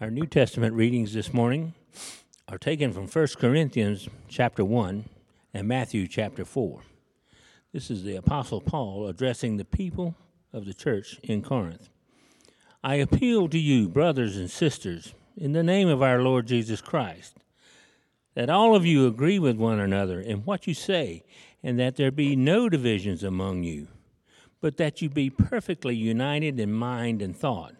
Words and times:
Our 0.00 0.10
New 0.10 0.26
Testament 0.26 0.74
readings 0.74 1.14
this 1.14 1.32
morning 1.32 1.72
are 2.48 2.58
taken 2.58 2.92
from 2.92 3.06
1 3.06 3.26
Corinthians 3.38 4.08
chapter 4.26 4.64
1 4.64 5.04
and 5.54 5.68
Matthew 5.68 6.08
chapter 6.08 6.44
4. 6.44 6.82
This 7.72 7.92
is 7.92 8.02
the 8.02 8.16
Apostle 8.16 8.60
Paul 8.60 9.06
addressing 9.06 9.56
the 9.56 9.64
people 9.64 10.16
of 10.52 10.64
the 10.64 10.74
church 10.74 11.20
in 11.22 11.42
Corinth. 11.42 11.90
I 12.82 12.96
appeal 12.96 13.48
to 13.50 13.58
you, 13.58 13.88
brothers 13.88 14.36
and 14.36 14.50
sisters, 14.50 15.14
in 15.36 15.52
the 15.52 15.62
name 15.62 15.86
of 15.86 16.02
our 16.02 16.20
Lord 16.20 16.48
Jesus 16.48 16.80
Christ, 16.80 17.36
that 18.34 18.50
all 18.50 18.74
of 18.74 18.84
you 18.84 19.06
agree 19.06 19.38
with 19.38 19.56
one 19.56 19.78
another 19.78 20.20
in 20.20 20.38
what 20.38 20.66
you 20.66 20.74
say, 20.74 21.22
and 21.62 21.78
that 21.78 21.94
there 21.94 22.10
be 22.10 22.34
no 22.34 22.68
divisions 22.68 23.22
among 23.22 23.62
you, 23.62 23.86
but 24.60 24.76
that 24.76 25.00
you 25.00 25.08
be 25.08 25.30
perfectly 25.30 25.94
united 25.94 26.58
in 26.58 26.72
mind 26.72 27.22
and 27.22 27.36
thought. 27.36 27.76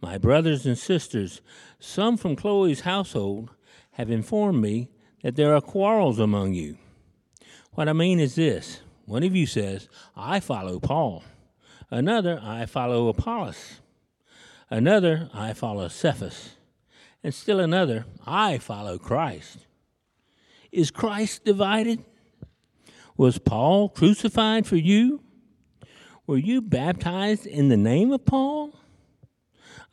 My 0.00 0.18
brothers 0.18 0.66
and 0.66 0.76
sisters, 0.76 1.40
some 1.78 2.16
from 2.16 2.36
Chloe's 2.36 2.80
household 2.80 3.50
have 3.92 4.10
informed 4.10 4.60
me 4.60 4.90
that 5.22 5.36
there 5.36 5.54
are 5.54 5.60
quarrels 5.60 6.18
among 6.18 6.52
you. 6.54 6.76
What 7.72 7.88
I 7.88 7.92
mean 7.92 8.20
is 8.20 8.34
this 8.34 8.80
one 9.06 9.22
of 9.22 9.34
you 9.36 9.46
says, 9.46 9.88
I 10.16 10.40
follow 10.40 10.80
Paul. 10.80 11.24
Another, 11.90 12.40
I 12.42 12.66
follow 12.66 13.08
Apollos. 13.08 13.80
Another, 14.70 15.28
I 15.34 15.52
follow 15.52 15.88
Cephas. 15.88 16.56
And 17.22 17.34
still 17.34 17.60
another, 17.60 18.06
I 18.26 18.58
follow 18.58 18.98
Christ. 18.98 19.58
Is 20.72 20.90
Christ 20.90 21.44
divided? 21.44 22.04
Was 23.16 23.38
Paul 23.38 23.88
crucified 23.88 24.66
for 24.66 24.76
you? 24.76 25.22
Were 26.26 26.38
you 26.38 26.60
baptized 26.60 27.46
in 27.46 27.68
the 27.68 27.76
name 27.76 28.12
of 28.12 28.24
Paul? 28.24 28.74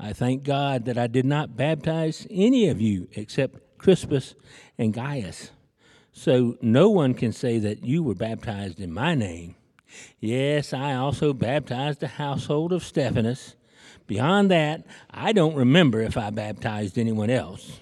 I 0.04 0.14
thank 0.14 0.41
God 0.41 0.86
that 0.86 0.98
I 0.98 1.05
did 1.05 1.26
not 1.26 1.55
baptize 1.55 2.26
any 2.32 2.70
of 2.70 2.82
you 2.82 3.08
except 3.14 3.78
Crispus 3.78 4.34
and 4.76 4.96
Gaius. 4.96 5.52
So 6.12 6.58
no 6.60 6.90
one 6.90 7.13
can 7.13 7.32
say 7.32 7.60
that 7.60 7.85
you 7.85 8.02
were 8.02 8.16
baptized 8.16 8.80
in 8.80 8.91
my 8.91 9.13
name. 9.13 9.55
Yes, 10.20 10.74
I 10.74 10.96
also 10.96 11.34
baptized 11.34 11.99
the 11.99 12.08
household 12.08 12.74
of 12.74 12.84
Stephanus. 12.84 13.55
Beyond 14.08 14.49
that, 14.49 14.88
I 15.12 15.34
don't 15.34 15.54
remember 15.54 16.02
if 16.02 16.18
I 16.18 16.32
baptized 16.32 16.98
anyone 16.98 17.30
else. 17.30 17.80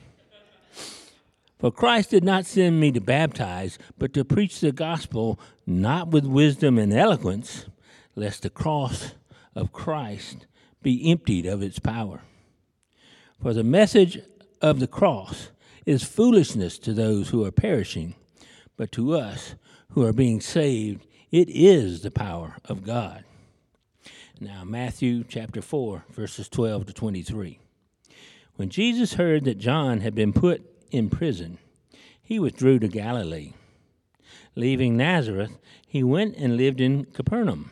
For 1.58 1.72
Christ 1.72 2.10
did 2.10 2.26
not 2.26 2.46
send 2.46 2.82
me 2.82 2.92
to 2.92 3.02
baptize, 3.02 3.80
but 3.98 4.14
to 4.14 4.26
preach 4.26 4.60
the 4.60 4.74
gospel, 4.74 5.40
not 5.66 6.10
with 6.10 6.26
wisdom 6.26 6.78
and 6.78 6.92
eloquence, 6.92 7.66
lest 8.16 8.44
the 8.44 8.50
cross 8.50 9.14
of 9.56 9.72
Christ 9.72 10.48
be 10.82 11.10
emptied 11.10 11.46
of 11.46 11.62
its 11.62 11.80
power. 11.80 12.22
For 13.42 13.54
the 13.54 13.64
message 13.64 14.20
of 14.62 14.80
the 14.80 14.88
cross 14.88 15.50
is 15.86 16.04
foolishness 16.04 16.78
to 16.80 16.94
those 16.94 17.30
who 17.30 17.46
are 17.46 17.52
perishing, 17.52 18.16
but 18.78 18.92
to 18.94 19.16
us 19.16 19.56
who 19.92 20.06
are 20.06 20.14
being 20.14 20.42
saved, 20.42 21.06
it 21.32 21.50
is 21.50 22.02
the 22.02 22.12
power 22.12 22.58
of 22.66 22.84
God. 22.84 23.24
Now, 24.40 24.64
Matthew 24.64 25.24
chapter 25.28 25.62
4, 25.62 26.06
verses 26.12 26.48
12 26.48 26.88
to 26.88 26.94
23. 26.94 27.60
When 28.56 28.70
Jesus 28.70 29.14
heard 29.16 29.46
that 29.46 29.58
John 29.58 30.02
had 30.02 30.16
been 30.16 30.34
put 30.34 30.62
in 30.92 31.10
prison, 31.10 31.58
he 32.22 32.40
withdrew 32.40 32.80
to 32.80 32.88
Galilee. 32.88 33.54
Leaving 34.56 34.98
Nazareth, 34.98 35.58
he 35.88 36.04
went 36.04 36.36
and 36.36 36.58
lived 36.58 36.82
in 36.82 37.06
Capernaum 37.06 37.72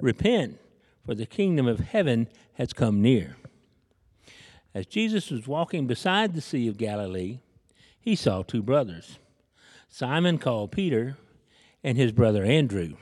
Repent, 0.00 0.58
for 1.04 1.14
the 1.14 1.26
kingdom 1.26 1.66
of 1.66 1.80
heaven 1.80 2.28
has 2.54 2.72
come 2.72 3.02
near. 3.02 3.36
As 4.74 4.86
Jesus 4.86 5.30
was 5.30 5.48
walking 5.48 5.86
beside 5.86 6.34
the 6.34 6.40
Sea 6.40 6.68
of 6.68 6.76
Galilee, 6.76 7.40
he 7.98 8.14
saw 8.14 8.42
two 8.42 8.62
brothers 8.62 9.18
Simon 9.88 10.38
called 10.38 10.70
Peter 10.70 11.16
and 11.82 11.96
his 11.96 12.12
brother 12.12 12.44
Andrew. 12.44 12.94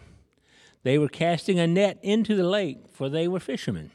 They 0.85 0.99
were 0.99 1.09
casting 1.09 1.59
a 1.59 1.67
net 1.67 1.99
into 2.03 2.37
the 2.37 2.49
lake, 2.49 2.79
for 2.93 3.09
they 3.09 3.27
were 3.27 3.41
fishermen. 3.41 3.91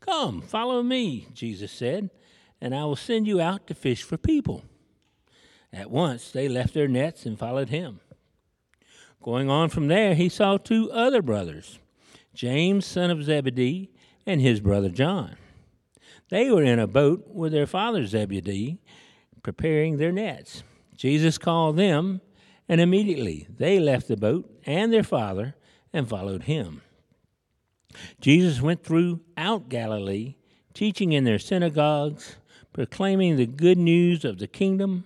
Come, 0.00 0.40
follow 0.40 0.82
me, 0.82 1.28
Jesus 1.34 1.70
said, 1.70 2.10
and 2.60 2.74
I 2.74 2.84
will 2.84 2.96
send 2.96 3.26
you 3.26 3.40
out 3.40 3.66
to 3.66 3.74
fish 3.74 4.02
for 4.02 4.16
people. 4.16 4.64
At 5.72 5.90
once 5.90 6.30
they 6.30 6.48
left 6.48 6.72
their 6.72 6.88
nets 6.88 7.26
and 7.26 7.38
followed 7.38 7.68
him. 7.68 8.00
Going 9.22 9.50
on 9.50 9.68
from 9.68 9.88
there, 9.88 10.14
he 10.14 10.28
saw 10.28 10.56
two 10.56 10.90
other 10.90 11.20
brothers 11.20 11.78
James, 12.36 12.84
son 12.84 13.10
of 13.10 13.24
Zebedee, 13.24 13.90
and 14.26 14.40
his 14.40 14.60
brother 14.60 14.90
John. 14.90 15.36
They 16.28 16.50
were 16.50 16.62
in 16.62 16.78
a 16.78 16.86
boat 16.86 17.26
with 17.28 17.52
their 17.52 17.66
father 17.66 18.06
Zebedee, 18.06 18.78
preparing 19.42 19.96
their 19.96 20.12
nets. 20.12 20.62
Jesus 20.94 21.38
called 21.38 21.78
them, 21.78 22.20
and 22.68 22.80
immediately 22.80 23.46
they 23.48 23.80
left 23.80 24.06
the 24.06 24.18
boat 24.18 24.50
and 24.66 24.92
their 24.92 25.02
father 25.02 25.54
and 25.92 26.08
followed 26.08 26.42
him. 26.42 26.82
Jesus 28.20 28.60
went 28.60 28.84
throughout 28.84 29.70
Galilee, 29.70 30.34
teaching 30.74 31.12
in 31.12 31.24
their 31.24 31.38
synagogues, 31.38 32.36
proclaiming 32.74 33.36
the 33.36 33.46
good 33.46 33.78
news 33.78 34.26
of 34.26 34.38
the 34.38 34.46
kingdom, 34.46 35.04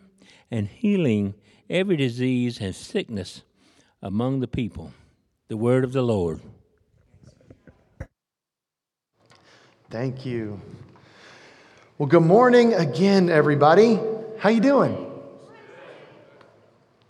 and 0.51 0.67
healing 0.67 1.35
every 1.69 1.97
disease 1.97 2.61
and 2.61 2.75
sickness 2.75 3.43
among 4.03 4.41
the 4.41 4.49
people. 4.49 4.93
The 5.47 5.57
word 5.57 5.85
of 5.85 5.93
the 5.93 6.03
Lord. 6.03 6.41
Thank 9.91 10.25
you. 10.25 10.61
Well, 11.99 12.09
good 12.09 12.23
morning 12.23 12.75
again, 12.75 13.29
everybody. 13.29 13.99
How 14.39 14.49
you 14.49 14.61
doing? 14.61 15.11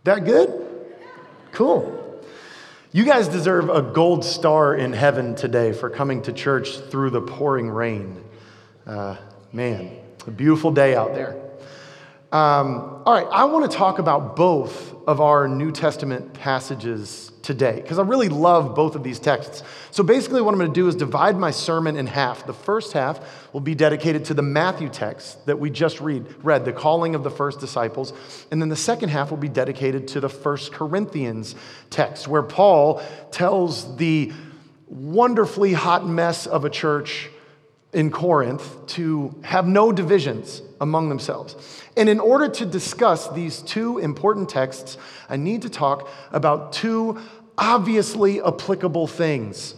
That 0.04 0.24
good? 0.24 0.50
Cool. 1.52 2.24
You 2.90 3.04
guys 3.04 3.28
deserve 3.28 3.68
a 3.68 3.82
gold 3.82 4.24
star 4.24 4.74
in 4.74 4.94
heaven 4.94 5.34
today 5.34 5.74
for 5.74 5.90
coming 5.90 6.22
to 6.22 6.32
church 6.32 6.78
through 6.78 7.10
the 7.10 7.20
pouring 7.20 7.68
rain. 7.68 8.24
Uh, 8.86 9.18
man, 9.52 9.98
a 10.26 10.30
beautiful 10.30 10.72
day 10.72 10.96
out 10.96 11.12
there. 11.12 11.38
Um, 12.32 13.02
all 13.04 13.12
right, 13.12 13.28
I 13.30 13.44
want 13.44 13.70
to 13.70 13.76
talk 13.76 13.98
about 13.98 14.36
both 14.36 14.94
of 15.06 15.20
our 15.20 15.46
New 15.46 15.70
Testament 15.70 16.32
passages 16.32 17.30
today 17.50 17.80
because 17.80 17.98
I 17.98 18.02
really 18.02 18.28
love 18.28 18.76
both 18.76 18.94
of 18.94 19.02
these 19.02 19.18
texts. 19.18 19.64
So 19.90 20.04
basically, 20.04 20.40
what 20.40 20.52
I'm 20.52 20.60
going 20.60 20.72
to 20.72 20.80
do 20.80 20.86
is 20.86 20.94
divide 20.94 21.36
my 21.36 21.50
sermon 21.50 21.96
in 21.96 22.06
half. 22.06 22.46
The 22.46 22.52
first 22.52 22.92
half 22.92 23.20
will 23.52 23.60
be 23.60 23.74
dedicated 23.74 24.24
to 24.26 24.34
the 24.34 24.42
Matthew 24.42 24.88
text 24.88 25.44
that 25.46 25.58
we 25.58 25.68
just 25.68 26.00
read, 26.00 26.24
read, 26.44 26.64
the 26.64 26.72
calling 26.72 27.16
of 27.16 27.24
the 27.24 27.30
first 27.30 27.58
disciples. 27.58 28.12
And 28.52 28.62
then 28.62 28.68
the 28.68 28.76
second 28.76 29.08
half 29.08 29.30
will 29.30 29.38
be 29.38 29.48
dedicated 29.48 30.06
to 30.08 30.20
the 30.20 30.28
First 30.28 30.72
Corinthians 30.72 31.56
text, 31.90 32.28
where 32.28 32.44
Paul 32.44 33.02
tells 33.32 33.96
the 33.96 34.32
wonderfully 34.86 35.72
hot 35.72 36.06
mess 36.06 36.46
of 36.46 36.64
a 36.64 36.70
church 36.70 37.28
in 37.92 38.10
Corinth 38.10 38.86
to 38.86 39.34
have 39.42 39.66
no 39.66 39.90
divisions 39.90 40.62
among 40.80 41.08
themselves. 41.08 41.56
And 41.96 42.08
in 42.08 42.20
order 42.20 42.48
to 42.48 42.66
discuss 42.66 43.28
these 43.28 43.60
two 43.62 43.98
important 43.98 44.48
texts, 44.48 44.96
I 45.28 45.36
need 45.36 45.62
to 45.62 45.68
talk 45.68 46.08
about 46.32 46.72
two 46.72 47.20
obviously 47.60 48.42
applicable 48.42 49.06
things 49.06 49.74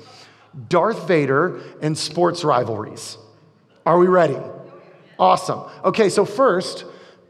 Darth 0.69 1.09
Vader 1.09 1.61
and 1.81 1.97
sports 1.97 2.45
rivalries. 2.45 3.19
Are 3.85 3.99
we 3.99 4.07
ready? 4.07 4.37
Awesome. 5.19 5.69
Okay, 5.85 6.09
so 6.09 6.25
first, 6.25 6.85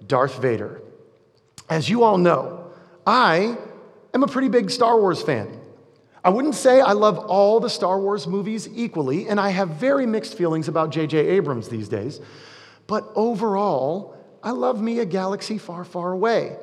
Darth 0.06 0.40
Vader. 0.40 0.82
As 1.70 1.88
you 1.88 2.02
all 2.02 2.18
know, 2.18 2.72
I 3.06 3.56
am 4.12 4.22
a 4.22 4.26
pretty 4.26 4.48
big 4.48 4.70
Star 4.70 5.00
Wars 5.00 5.22
fan. 5.22 5.60
I 6.24 6.30
wouldn't 6.30 6.54
say 6.54 6.80
I 6.80 6.92
love 6.92 7.18
all 7.18 7.60
the 7.60 7.70
Star 7.70 7.98
Wars 8.00 8.26
movies 8.26 8.68
equally, 8.72 9.28
and 9.28 9.40
I 9.40 9.50
have 9.50 9.70
very 9.70 10.06
mixed 10.06 10.36
feelings 10.36 10.68
about 10.68 10.90
J.J. 10.90 11.18
Abrams 11.18 11.68
these 11.68 11.88
days. 11.88 12.20
But 12.86 13.10
overall, 13.14 14.16
I 14.42 14.50
love 14.50 14.80
me 14.80 14.98
a 14.98 15.04
galaxy 15.04 15.58
far, 15.58 15.84
far 15.84 16.12
away. 16.12 16.56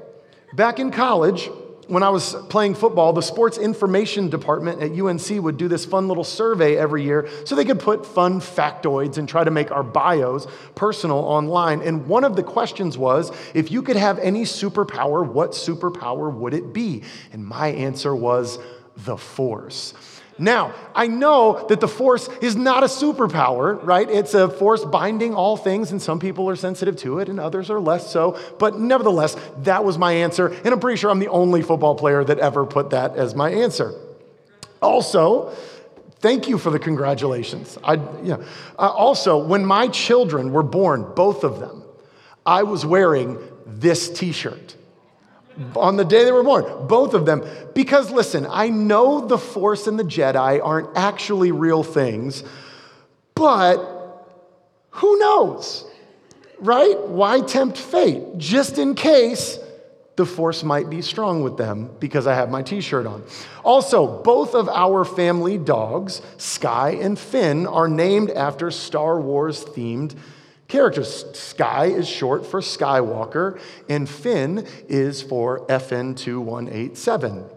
Back 0.53 0.79
in 0.79 0.91
college, 0.91 1.49
when 1.89 2.03
I 2.03 2.09
was 2.09 2.35
playing 2.49 2.75
football, 2.75 3.13
the 3.13 3.21
sports 3.21 3.57
information 3.57 4.29
department 4.29 4.81
at 4.81 4.91
UNC 4.91 5.43
would 5.43 5.57
do 5.57 5.67
this 5.67 5.85
fun 5.85 6.07
little 6.07 6.23
survey 6.23 6.77
every 6.77 7.03
year 7.03 7.27
so 7.45 7.55
they 7.55 7.65
could 7.65 7.79
put 7.79 8.05
fun 8.05 8.39
factoids 8.39 9.17
and 9.17 9.27
try 9.27 9.43
to 9.43 9.49
make 9.49 9.71
our 9.71 9.81
bios 9.81 10.47
personal 10.75 11.17
online. 11.17 11.81
And 11.81 12.05
one 12.05 12.23
of 12.23 12.35
the 12.35 12.43
questions 12.43 12.97
was 12.97 13.31
if 13.55 13.71
you 13.71 13.81
could 13.81 13.95
have 13.95 14.19
any 14.19 14.43
superpower, 14.43 15.27
what 15.27 15.51
superpower 15.51 16.31
would 16.31 16.53
it 16.53 16.73
be? 16.73 17.01
And 17.33 17.45
my 17.45 17.69
answer 17.69 18.15
was 18.15 18.59
the 18.95 19.17
Force. 19.17 19.95
Now, 20.39 20.73
I 20.95 21.07
know 21.07 21.65
that 21.67 21.81
the 21.81 21.87
force 21.87 22.29
is 22.41 22.55
not 22.55 22.83
a 22.83 22.87
superpower, 22.87 23.83
right? 23.83 24.09
It's 24.09 24.33
a 24.33 24.49
force 24.49 24.85
binding 24.85 25.35
all 25.35 25.57
things, 25.57 25.91
and 25.91 26.01
some 26.01 26.19
people 26.19 26.49
are 26.49 26.55
sensitive 26.55 26.95
to 26.97 27.19
it 27.19 27.27
and 27.27 27.39
others 27.39 27.69
are 27.69 27.79
less 27.79 28.11
so. 28.11 28.39
But 28.57 28.79
nevertheless, 28.79 29.35
that 29.59 29.83
was 29.83 29.97
my 29.97 30.13
answer, 30.13 30.47
and 30.47 30.67
I'm 30.67 30.79
pretty 30.79 30.97
sure 30.97 31.11
I'm 31.11 31.19
the 31.19 31.27
only 31.27 31.61
football 31.61 31.95
player 31.95 32.23
that 32.23 32.39
ever 32.39 32.65
put 32.65 32.91
that 32.91 33.15
as 33.17 33.35
my 33.35 33.51
answer. 33.51 33.93
Also, 34.81 35.53
thank 36.19 36.47
you 36.47 36.57
for 36.57 36.69
the 36.69 36.79
congratulations. 36.79 37.77
I, 37.83 37.95
yeah. 38.23 38.37
Uh, 38.77 38.89
also, 38.89 39.37
when 39.37 39.65
my 39.65 39.89
children 39.89 40.53
were 40.53 40.63
born, 40.63 41.13
both 41.15 41.43
of 41.43 41.59
them, 41.59 41.83
I 42.45 42.63
was 42.63 42.85
wearing 42.85 43.37
this 43.65 44.09
t 44.09 44.31
shirt 44.31 44.75
on 45.75 45.97
the 45.97 46.05
day 46.05 46.23
they 46.23 46.31
were 46.31 46.43
born, 46.43 46.87
both 46.87 47.13
of 47.13 47.25
them. 47.25 47.43
Because 47.73 48.11
listen, 48.11 48.47
I 48.49 48.69
know 48.69 49.25
the 49.25 49.37
Force 49.37 49.87
and 49.87 49.99
the 49.99 50.03
Jedi 50.03 50.59
aren't 50.63 50.95
actually 50.97 51.51
real 51.51 51.83
things, 51.83 52.43
but 53.35 53.77
who 54.91 55.19
knows? 55.19 55.85
Right? 56.59 56.99
Why 57.07 57.41
tempt 57.41 57.77
fate? 57.77 58.37
Just 58.37 58.77
in 58.77 58.95
case 58.95 59.59
the 60.19 60.25
Force 60.25 60.63
might 60.63 60.89
be 60.89 61.01
strong 61.01 61.43
with 61.43 61.55
them 61.55 61.89
because 61.99 62.27
I 62.27 62.35
have 62.35 62.49
my 62.49 62.61
t 62.61 62.81
shirt 62.81 63.05
on. 63.05 63.23
Also, 63.63 64.21
both 64.21 64.53
of 64.53 64.67
our 64.67 65.05
family 65.05 65.57
dogs, 65.57 66.21
Sky 66.37 66.91
and 67.01 67.17
Finn, 67.17 67.65
are 67.65 67.87
named 67.87 68.29
after 68.31 68.69
Star 68.69 69.21
Wars 69.21 69.63
themed 69.63 70.15
characters. 70.69 71.25
Sky 71.37 71.87
is 71.87 72.07
short 72.07 72.45
for 72.45 72.61
Skywalker, 72.61 73.59
and 73.89 74.07
Finn 74.07 74.65
is 74.87 75.21
for 75.21 75.65
FN2187. 75.67 77.53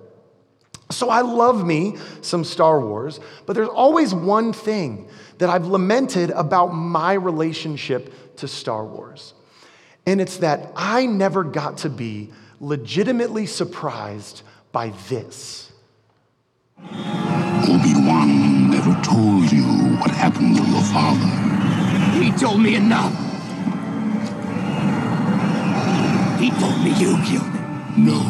So 0.90 1.08
I 1.08 1.20
love 1.20 1.64
me 1.64 1.96
some 2.20 2.42
Star 2.44 2.80
Wars, 2.80 3.20
but 3.46 3.52
there's 3.54 3.68
always 3.68 4.12
one 4.12 4.52
thing 4.52 5.08
that 5.38 5.48
I've 5.48 5.66
lamented 5.66 6.30
about 6.30 6.74
my 6.74 7.12
relationship 7.12 8.36
to 8.36 8.48
Star 8.48 8.84
Wars. 8.84 9.34
And 10.04 10.20
it's 10.20 10.38
that 10.38 10.72
I 10.74 11.06
never 11.06 11.44
got 11.44 11.78
to 11.78 11.88
be 11.88 12.30
legitimately 12.60 13.46
surprised 13.46 14.42
by 14.72 14.92
this. 15.08 15.72
Obi-Wan 16.78 18.70
never 18.70 18.92
told 19.02 19.50
you 19.52 19.62
what 19.98 20.10
happened 20.10 20.56
to 20.56 20.62
your 20.64 20.82
father. 20.82 21.61
He 22.22 22.30
told 22.30 22.60
me 22.62 22.76
enough. 22.76 23.12
He 26.38 26.50
told 26.50 26.78
me 26.84 26.90
you 26.90 27.16
killed 27.24 27.50
him. 27.50 28.04
No. 28.04 28.20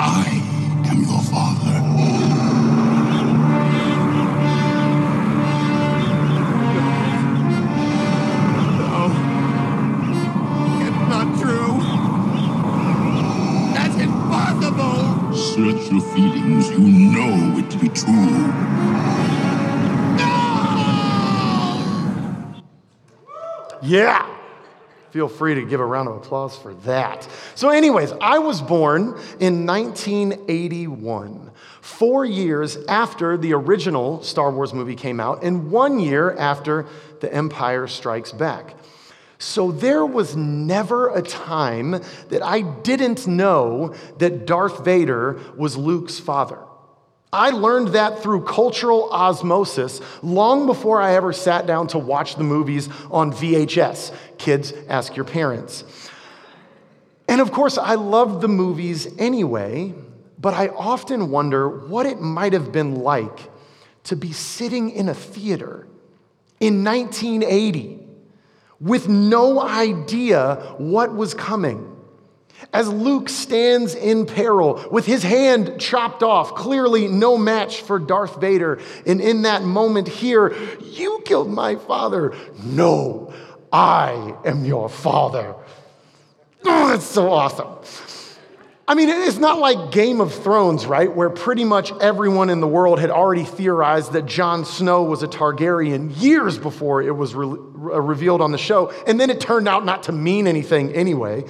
I 0.00 0.24
am 0.86 1.02
your 1.02 1.20
father. 1.24 1.80
No. 8.80 9.12
It's 10.86 11.02
not 11.10 11.38
true. 11.38 11.74
That's 13.74 13.96
impossible. 14.00 15.34
Search 15.34 15.92
your 15.92 16.00
feelings. 16.14 16.70
You 16.70 17.12
know 17.12 17.58
it 17.58 17.70
to 17.72 17.78
be 17.78 17.90
true. 17.90 19.43
Yeah. 23.84 24.30
Feel 25.10 25.28
free 25.28 25.54
to 25.54 25.62
give 25.64 25.78
a 25.78 25.86
round 25.86 26.08
of 26.08 26.16
applause 26.16 26.58
for 26.58 26.74
that. 26.74 27.28
So, 27.54 27.68
anyways, 27.68 28.10
I 28.20 28.38
was 28.38 28.60
born 28.60 29.16
in 29.38 29.64
1981, 29.64 31.52
four 31.80 32.24
years 32.24 32.76
after 32.88 33.36
the 33.36 33.52
original 33.52 34.24
Star 34.24 34.50
Wars 34.50 34.74
movie 34.74 34.96
came 34.96 35.20
out, 35.20 35.44
and 35.44 35.70
one 35.70 36.00
year 36.00 36.34
after 36.34 36.86
The 37.20 37.32
Empire 37.32 37.86
Strikes 37.86 38.32
Back. 38.32 38.74
So, 39.38 39.70
there 39.70 40.04
was 40.04 40.34
never 40.34 41.14
a 41.14 41.22
time 41.22 41.92
that 42.30 42.42
I 42.42 42.62
didn't 42.62 43.28
know 43.28 43.94
that 44.18 44.46
Darth 44.46 44.84
Vader 44.84 45.38
was 45.56 45.76
Luke's 45.76 46.18
father. 46.18 46.58
I 47.34 47.50
learned 47.50 47.88
that 47.88 48.22
through 48.22 48.44
cultural 48.44 49.10
osmosis 49.10 50.00
long 50.22 50.66
before 50.66 51.02
I 51.02 51.16
ever 51.16 51.32
sat 51.32 51.66
down 51.66 51.88
to 51.88 51.98
watch 51.98 52.36
the 52.36 52.44
movies 52.44 52.88
on 53.10 53.32
VHS. 53.32 54.14
Kids, 54.38 54.72
ask 54.88 55.16
your 55.16 55.24
parents. 55.24 55.82
And 57.26 57.40
of 57.40 57.50
course, 57.50 57.76
I 57.76 57.94
loved 57.94 58.40
the 58.40 58.46
movies 58.46 59.08
anyway, 59.18 59.94
but 60.38 60.54
I 60.54 60.68
often 60.68 61.30
wonder 61.30 61.68
what 61.68 62.06
it 62.06 62.20
might 62.20 62.52
have 62.52 62.70
been 62.70 63.00
like 63.00 63.50
to 64.04 64.14
be 64.14 64.30
sitting 64.30 64.90
in 64.90 65.08
a 65.08 65.14
theater 65.14 65.88
in 66.60 66.84
1980 66.84 67.98
with 68.80 69.08
no 69.08 69.60
idea 69.60 70.74
what 70.78 71.12
was 71.12 71.34
coming 71.34 71.93
as 72.72 72.88
Luke 72.88 73.28
stands 73.28 73.94
in 73.94 74.26
peril 74.26 74.84
with 74.90 75.06
his 75.06 75.22
hand 75.22 75.80
chopped 75.80 76.22
off, 76.22 76.54
clearly 76.54 77.08
no 77.08 77.38
match 77.38 77.82
for 77.82 77.98
Darth 77.98 78.40
Vader. 78.40 78.80
And 79.06 79.20
in 79.20 79.42
that 79.42 79.62
moment 79.62 80.08
here, 80.08 80.54
you 80.82 81.22
killed 81.24 81.50
my 81.50 81.76
father. 81.76 82.34
No, 82.62 83.32
I 83.72 84.36
am 84.44 84.64
your 84.64 84.88
father. 84.88 85.54
Oh, 86.64 86.88
that's 86.88 87.04
so 87.04 87.30
awesome. 87.30 87.68
I 88.86 88.94
mean, 88.94 89.08
it's 89.08 89.38
not 89.38 89.58
like 89.58 89.92
Game 89.92 90.20
of 90.20 90.34
Thrones, 90.34 90.84
right? 90.84 91.14
Where 91.14 91.30
pretty 91.30 91.64
much 91.64 91.90
everyone 92.02 92.50
in 92.50 92.60
the 92.60 92.68
world 92.68 92.98
had 92.98 93.10
already 93.10 93.44
theorized 93.44 94.12
that 94.12 94.26
Jon 94.26 94.66
Snow 94.66 95.04
was 95.04 95.22
a 95.22 95.28
Targaryen 95.28 96.20
years 96.20 96.58
before 96.58 97.00
it 97.00 97.16
was 97.16 97.34
re- 97.34 97.46
revealed 97.46 98.42
on 98.42 98.52
the 98.52 98.58
show. 98.58 98.92
And 99.06 99.18
then 99.18 99.30
it 99.30 99.40
turned 99.40 99.68
out 99.68 99.86
not 99.86 100.02
to 100.04 100.12
mean 100.12 100.46
anything 100.46 100.92
anyway. 100.92 101.44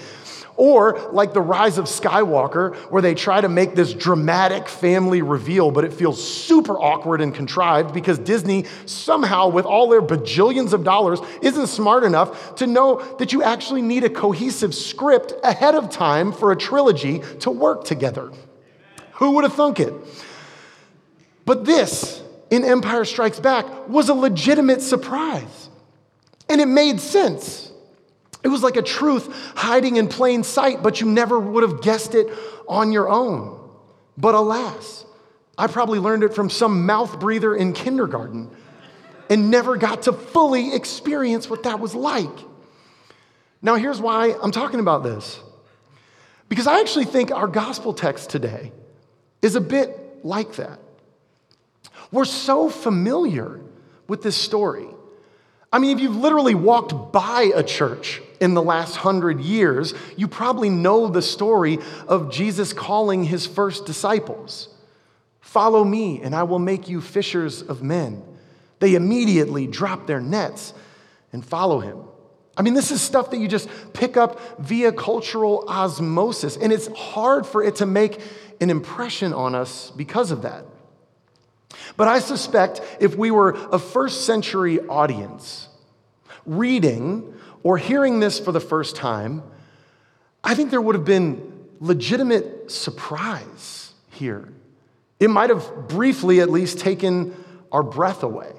Or 0.57 1.11
like 1.13 1.33
the 1.33 1.41
rise 1.41 1.79
of 1.79 1.87
Skywalker, 1.87 2.77
where 2.91 3.03
they 3.03 3.15
try 3.15 3.41
to 3.41 3.49
make 3.49 3.75
this 3.75 3.93
dramatic 3.93 4.69
family 4.69 5.21
reveal, 5.21 5.73
but 5.73 5.85
it 5.85 5.93
feels 5.93 6.23
super 6.23 6.75
awkward 6.75 7.21
and 7.21 7.35
contrived 7.35 7.93
because 7.93 8.19
Disney 8.21 8.65
somehow, 8.87 9.49
with 9.49 9.67
all 9.67 9.89
their 9.89 10.03
bajillions 10.03 10.73
of 10.73 10.85
dollars, 10.85 11.19
isn't 11.43 11.67
smart 11.67 12.05
enough 12.05 12.55
to 12.57 12.69
know 12.69 13.03
that 13.19 13.33
you 13.33 13.43
actually 13.43 13.83
need 13.83 14.05
a 14.05 14.11
cohesive 14.11 14.75
script 14.75 15.33
ahead 15.43 15.75
of 15.75 15.91
time 15.91 16.31
for 16.31 16.53
a 16.53 16.57
trilogy 16.57 17.21
to 17.41 17.51
work 17.51 17.85
together. 17.85 18.31
Who 19.15 19.33
would 19.33 19.45
have 19.45 19.55
thunk 19.55 19.81
it? 19.81 19.93
But 21.45 21.65
this, 21.65 22.23
in 22.51 22.65
Empire 22.65 23.05
Strikes 23.05 23.41
Back, 23.41 23.89
was 23.89 24.09
a 24.09 24.15
legitimate 24.15 24.83
surprise. 24.83 25.69
And 26.49 26.61
it 26.61 26.67
made 26.67 27.01
sense. 27.01 27.73
It 28.45 28.49
was 28.49 28.63
like 28.63 28.77
a 28.77 28.83
truth 28.83 29.35
hiding 29.57 29.97
in 29.97 30.07
plain 30.07 30.45
sight, 30.45 30.83
but 30.83 31.01
you 31.01 31.07
never 31.07 31.41
would 31.41 31.63
have 31.63 31.81
guessed 31.81 32.15
it 32.15 32.29
on 32.69 32.93
your 32.93 33.09
own. 33.09 33.59
But 34.19 34.35
alas, 34.35 35.07
I 35.57 35.67
probably 35.67 35.99
learned 35.99 36.23
it 36.25 36.35
from 36.35 36.51
some 36.51 36.85
mouth 36.85 37.19
breather 37.19 37.57
in 37.57 37.73
kindergarten 37.73 38.51
and 39.31 39.51
never 39.51 39.77
got 39.77 40.03
to 40.03 40.13
fully 40.13 40.75
experience 40.75 41.49
what 41.49 41.63
that 41.63 41.81
was 41.81 41.95
like. 41.95 42.39
Now, 43.63 43.77
here's 43.77 44.01
why 44.01 44.37
I'm 44.43 44.53
talking 44.53 44.79
about 44.79 45.03
this. 45.03 45.41
Because 46.51 46.67
I 46.67 46.81
actually 46.81 47.07
think 47.07 47.33
our 47.33 47.49
gospel 47.49 47.95
text 47.95 48.29
today 48.29 48.73
is 49.41 49.57
a 49.57 49.61
bit 49.61 50.23
like 50.23 50.57
that. 50.57 50.79
We're 52.13 52.27
so 52.27 52.69
familiar 52.69 53.61
with 54.07 54.23
this 54.23 54.37
story. 54.37 54.87
I 55.73 55.79
mean, 55.79 55.97
if 55.97 56.03
you've 56.03 56.17
literally 56.17 56.55
walked 56.55 57.13
by 57.13 57.51
a 57.55 57.63
church 57.63 58.21
in 58.45 58.53
the 58.53 58.63
last 58.63 58.97
hundred 58.97 59.41
years, 59.41 59.95
you 60.17 60.29
probably 60.29 60.69
know 60.69 61.09
the 61.09 61.23
story 61.23 61.79
of 62.07 62.31
Jesus 62.31 62.75
calling 62.75 63.25
his 63.25 63.47
first 63.47 63.87
disciples 63.87 64.69
Follow 65.41 65.85
me, 65.85 66.21
and 66.21 66.35
I 66.35 66.43
will 66.43 66.59
make 66.59 66.89
you 66.89 67.01
fishers 67.01 67.63
of 67.63 67.83
men. 67.83 68.23
They 68.81 68.97
immediately 68.97 69.69
drop 69.69 70.07
their 70.07 70.21
nets 70.21 70.75
and 71.33 71.45
follow 71.45 71.79
him. 71.79 71.99
I 72.57 72.63
mean, 72.63 72.75
this 72.75 72.91
is 72.91 73.01
stuff 73.01 73.31
that 73.31 73.37
you 73.39 73.47
just 73.47 73.69
pick 73.93 74.17
up 74.17 74.59
via 74.59 74.91
cultural 74.91 75.65
osmosis, 75.69 76.57
and 76.57 76.73
it's 76.73 76.89
hard 76.89 77.47
for 77.47 77.63
it 77.63 77.77
to 77.77 77.87
make 77.87 78.21
an 78.61 78.69
impression 78.69 79.33
on 79.33 79.55
us 79.55 79.93
because 79.93 80.33
of 80.33 80.43
that. 80.43 80.65
But 81.97 82.09
I 82.09 82.19
suspect 82.19 82.81
if 83.01 83.17
we 83.17 83.31
were 83.31 83.51
a 83.71 83.79
first 83.79 84.27
century 84.27 84.81
audience 84.81 85.69
reading 86.47 87.34
or 87.65 87.79
hearing 87.79 88.21
this 88.21 88.39
for 88.39 88.53
the 88.53 88.61
first 88.61 88.95
time, 88.95 89.43
I 90.45 90.55
think 90.55 90.71
there 90.71 90.81
would 90.81 90.95
have 90.95 91.05
been 91.05 91.67
legitimate 91.81 92.71
surprise 92.71 93.93
here. 94.11 94.53
It 95.19 95.31
might 95.31 95.51
have 95.51 95.89
briefly, 95.89 96.41
at 96.41 96.51
least, 96.51 96.79
taken 96.79 97.35
our 97.73 97.83
breath 97.83 98.23
away. 98.23 98.53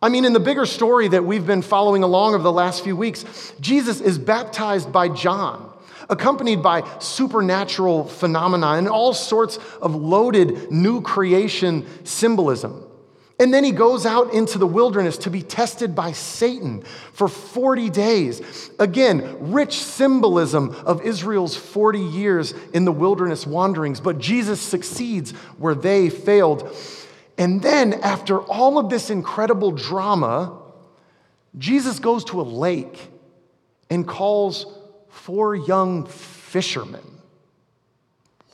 I 0.00 0.08
mean, 0.08 0.24
in 0.24 0.32
the 0.32 0.40
bigger 0.40 0.66
story 0.66 1.08
that 1.08 1.24
we've 1.24 1.46
been 1.46 1.62
following 1.62 2.02
along 2.02 2.34
over 2.34 2.42
the 2.42 2.52
last 2.52 2.84
few 2.84 2.94
weeks, 2.94 3.52
Jesus 3.60 4.00
is 4.00 4.18
baptized 4.18 4.92
by 4.92 5.08
John, 5.08 5.72
accompanied 6.08 6.62
by 6.62 6.88
supernatural 7.00 8.04
phenomena 8.04 8.74
and 8.74 8.88
all 8.88 9.14
sorts 9.14 9.58
of 9.82 9.96
loaded 9.96 10.70
new 10.70 11.00
creation 11.00 11.86
symbolism. 12.04 12.85
And 13.38 13.52
then 13.52 13.64
he 13.64 13.72
goes 13.72 14.06
out 14.06 14.32
into 14.32 14.56
the 14.56 14.66
wilderness 14.66 15.18
to 15.18 15.30
be 15.30 15.42
tested 15.42 15.94
by 15.94 16.12
Satan 16.12 16.82
for 17.12 17.28
40 17.28 17.90
days. 17.90 18.70
Again, 18.78 19.52
rich 19.52 19.74
symbolism 19.74 20.70
of 20.86 21.02
Israel's 21.02 21.54
40 21.54 22.00
years 22.00 22.54
in 22.72 22.86
the 22.86 22.92
wilderness 22.92 23.46
wanderings, 23.46 24.00
but 24.00 24.18
Jesus 24.18 24.60
succeeds 24.60 25.32
where 25.58 25.74
they 25.74 26.08
failed. 26.08 26.74
And 27.36 27.60
then, 27.60 27.92
after 27.94 28.40
all 28.40 28.78
of 28.78 28.88
this 28.88 29.10
incredible 29.10 29.70
drama, 29.70 30.58
Jesus 31.58 31.98
goes 31.98 32.24
to 32.26 32.40
a 32.40 32.42
lake 32.42 32.98
and 33.90 34.08
calls 34.08 34.64
four 35.10 35.54
young 35.54 36.06
fishermen. 36.06 37.04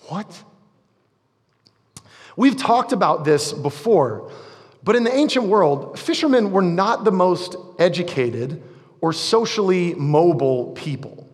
What? 0.08 0.42
We've 2.36 2.56
talked 2.56 2.92
about 2.92 3.24
this 3.24 3.52
before. 3.52 4.32
But 4.84 4.96
in 4.96 5.04
the 5.04 5.14
ancient 5.14 5.46
world, 5.46 5.98
fishermen 5.98 6.50
were 6.50 6.62
not 6.62 7.04
the 7.04 7.12
most 7.12 7.56
educated 7.78 8.62
or 9.00 9.12
socially 9.12 9.94
mobile 9.94 10.72
people. 10.72 11.28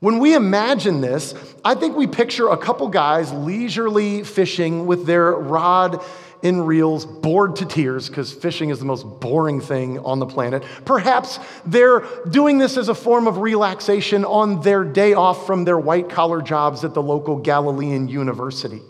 When 0.00 0.18
we 0.18 0.34
imagine 0.34 1.00
this, 1.00 1.34
I 1.64 1.74
think 1.74 1.96
we 1.96 2.06
picture 2.06 2.48
a 2.48 2.56
couple 2.56 2.88
guys 2.88 3.32
leisurely 3.32 4.24
fishing 4.24 4.86
with 4.86 5.06
their 5.06 5.32
rod 5.32 6.02
in 6.42 6.60
reels, 6.60 7.06
bored 7.06 7.56
to 7.56 7.64
tears, 7.64 8.08
because 8.08 8.32
fishing 8.32 8.70
is 8.70 8.78
the 8.78 8.84
most 8.84 9.04
boring 9.20 9.60
thing 9.60 9.98
on 10.00 10.18
the 10.18 10.26
planet. 10.26 10.62
Perhaps 10.84 11.38
they're 11.64 12.04
doing 12.28 12.58
this 12.58 12.76
as 12.76 12.88
a 12.88 12.94
form 12.94 13.26
of 13.26 13.38
relaxation 13.38 14.24
on 14.24 14.60
their 14.60 14.84
day 14.84 15.14
off 15.14 15.46
from 15.46 15.64
their 15.64 15.78
white 15.78 16.10
collar 16.10 16.42
jobs 16.42 16.84
at 16.84 16.92
the 16.92 17.02
local 17.02 17.38
Galilean 17.38 18.06
university. 18.06 18.82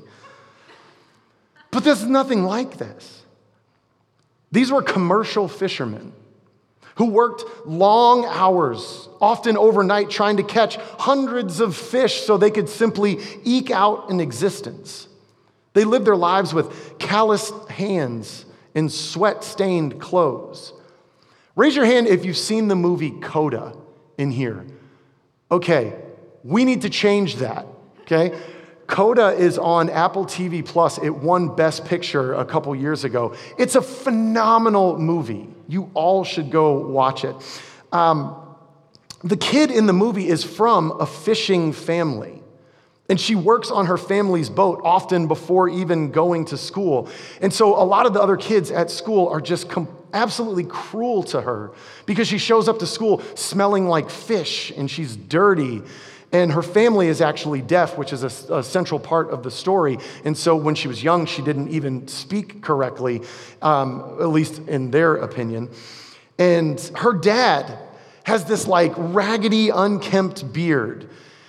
But 1.71 1.85
there's 1.85 2.05
nothing 2.05 2.45
like 2.45 2.79
this. 2.79 3.16
These 4.57 4.73
were 4.73 4.81
commercial 4.81 5.49
fishermen 5.49 6.15
who 6.95 7.11
worked 7.11 7.45
long 7.67 8.25
hours, 8.25 9.07
often 9.21 9.59
overnight, 9.59 10.09
trying 10.09 10.39
to 10.39 10.43
catch 10.43 10.77
hundreds 10.77 11.61
of 11.61 11.77
fish 11.77 12.23
so 12.23 12.39
they 12.39 12.51
could 12.51 12.71
simply 12.71 13.19
eke 13.45 13.71
out 13.71 14.09
an 14.09 14.19
existence. 14.19 15.09
They 15.75 15.85
lived 15.85 16.07
their 16.07 16.17
lives 16.17 16.55
with 16.55 16.99
calloused 16.99 17.69
hands 17.69 18.47
and 18.75 18.91
sweat 18.91 19.45
stained 19.45 20.01
clothes. 20.01 20.73
Raise 21.55 21.77
your 21.77 21.85
hand 21.85 22.07
if 22.07 22.25
you've 22.25 22.39
seen 22.39 22.69
the 22.69 22.77
movie 22.77 23.11
Coda 23.11 23.77
in 24.17 24.31
here. 24.31 24.65
Okay, 25.51 25.95
we 26.43 26.65
need 26.65 26.81
to 26.81 26.89
change 26.89 27.37
that, 27.37 27.67
okay? 28.01 28.35
Coda 28.87 29.31
is 29.31 29.59
on 29.59 29.91
Apple 29.91 30.27
TV 30.27 30.65
Plus. 30.65 30.99
It 30.99 31.11
won 31.11 31.55
Best 31.55 31.85
Picture 31.85 32.35
a 32.35 32.45
couple 32.45 32.75
years 32.75 33.05
ago. 33.05 33.35
It's 33.59 33.75
a 33.75 33.83
phenomenal 33.83 34.99
movie. 34.99 35.49
You 35.69 35.91
all 35.95 36.25
should 36.25 36.51
go 36.51 36.79
watch 36.79 37.25
it. 37.25 37.35
Um, 37.93 38.37
the 39.25 39.37
kid 39.37 39.71
in 39.71 39.87
the 39.87 39.93
movie 39.93 40.29
is 40.29 40.45
from 40.45 40.93
a 41.01 41.07
fishing 41.07 41.73
family. 41.73 42.43
And 43.09 43.21
she 43.21 43.37
works 43.37 43.71
on 43.71 43.87
her 43.87 43.97
family's 43.97 44.51
boat 44.51 44.81
often 44.83 45.29
before 45.29 45.69
even 45.69 46.11
going 46.11 46.45
to 46.47 46.57
school. 46.57 47.09
And 47.41 47.53
so 47.53 47.81
a 47.81 47.85
lot 47.85 48.07
of 48.07 48.15
the 48.15 48.21
other 48.21 48.37
kids 48.37 48.71
at 48.71 48.91
school 48.91 49.29
are 49.29 49.41
just 49.41 49.69
com- 49.69 49.89
absolutely 50.13 50.65
cruel 50.65 51.23
to 51.23 51.41
her 51.41 51.73
because 52.05 52.27
she 52.27 52.39
shows 52.39 52.69
up 52.69 52.81
to 52.81 52.87
school 52.87 53.23
smelling 53.37 53.87
like 53.87 54.11
fish 54.11 54.73
and 54.77 54.91
she's 54.91 55.15
dirty 55.15 55.83
and 56.33 56.53
her 56.53 56.63
family 56.63 57.09
is 57.09 57.21
actually 57.21 57.63
deaf, 57.63 57.97
which 57.97 58.13
is 58.13 58.23
a, 58.23 58.55
a, 58.55 58.63
central 58.63 58.99
part 58.99 59.31
of 59.31 59.43
the 59.43 59.51
story. 59.51 59.99
And 60.25 60.37
so 60.37 60.57
when 60.57 60.75
she 60.75 60.89
was 60.89 61.03
young, 61.03 61.25
she 61.27 61.41
didn't 61.41 61.69
even 61.69 62.09
speak 62.09 62.63
correctly, 62.63 63.23
um, 63.63 64.19
at 64.21 64.29
least 64.29 64.59
in 64.67 64.91
their 64.91 65.17
opinion. 65.17 65.71
And 66.39 66.81
her 66.97 67.13
dad 67.13 67.79
has 68.25 68.45
this 68.45 68.67
like 68.67 68.93
raggedy, 68.97 69.71
unkempt 69.71 70.53
beard. 70.53 71.09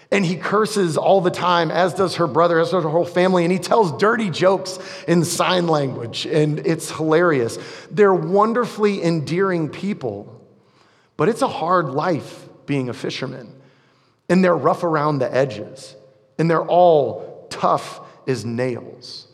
And 0.09 0.25
he 0.25 0.37
curses 0.37 0.95
all 0.95 1.19
the 1.19 1.31
time, 1.31 1.69
as 1.69 1.93
does 1.93 2.15
her 2.15 2.27
brother, 2.27 2.59
as 2.59 2.69
does 2.69 2.83
her 2.83 2.89
whole 2.89 3.03
family. 3.03 3.43
And 3.43 3.51
he 3.51 3.59
tells 3.59 3.91
dirty 3.97 4.29
jokes 4.29 4.79
in 5.05 5.25
sign 5.25 5.67
language. 5.67 6.25
And 6.25 6.59
it's 6.59 6.91
hilarious. 6.91 7.57
They're 7.91 8.13
wonderfully 8.13 9.03
endearing 9.03 9.67
people, 9.67 10.47
but 11.17 11.27
it's 11.27 11.41
a 11.41 11.47
hard 11.47 11.89
life 11.89 12.47
being 12.65 12.87
a 12.87 12.93
fisherman 12.93 13.56
and 14.29 14.43
they're 14.43 14.55
rough 14.55 14.83
around 14.83 15.19
the 15.19 15.33
edges, 15.33 15.95
and 16.37 16.49
they're 16.49 16.65
all 16.65 17.47
tough 17.49 18.01
as 18.27 18.45
nails. 18.45 19.27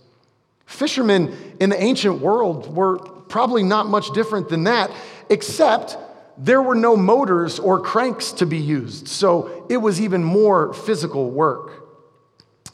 Fishermen 0.66 1.36
in 1.60 1.70
the 1.70 1.82
ancient 1.82 2.20
world 2.20 2.76
were 2.76 2.98
probably 2.98 3.64
not 3.64 3.88
much 3.88 4.12
different 4.14 4.50
than 4.50 4.66
that, 4.66 4.92
except 5.30 5.98
there 6.38 6.62
were 6.62 6.76
no 6.76 6.96
motors 6.96 7.60
or 7.60 7.80
cranks 7.80 8.32
to 8.34 8.46
be 8.46 8.58
used, 8.58 9.08
so 9.08 9.66
it 9.70 9.78
was 9.78 10.02
even 10.02 10.24
more 10.24 10.74
physical 10.74 11.30
work. 11.30 11.84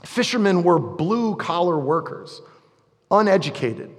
Fishermen 0.06 0.64
were 0.64 0.80
blue 0.80 1.36
collar 1.36 1.78
workers, 1.78 2.42
uneducated, 3.12 3.94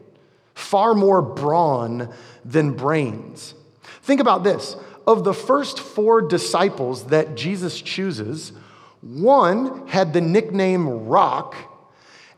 far 0.55 0.95
more 0.95 1.21
brawn 1.21 2.13
than 2.45 2.73
brains. 2.73 3.55
Think 4.03 4.21
about 4.21 4.45
this 4.45 4.77
of 5.07 5.25
the 5.25 5.35
first 5.35 5.81
four 5.81 6.23
disciples 6.23 7.05
that 7.07 7.35
Jesus 7.35 7.81
chooses, 7.81 8.53
one 9.01 9.87
had 9.89 10.13
the 10.13 10.21
nickname 10.21 11.07
Rock, 11.07 11.57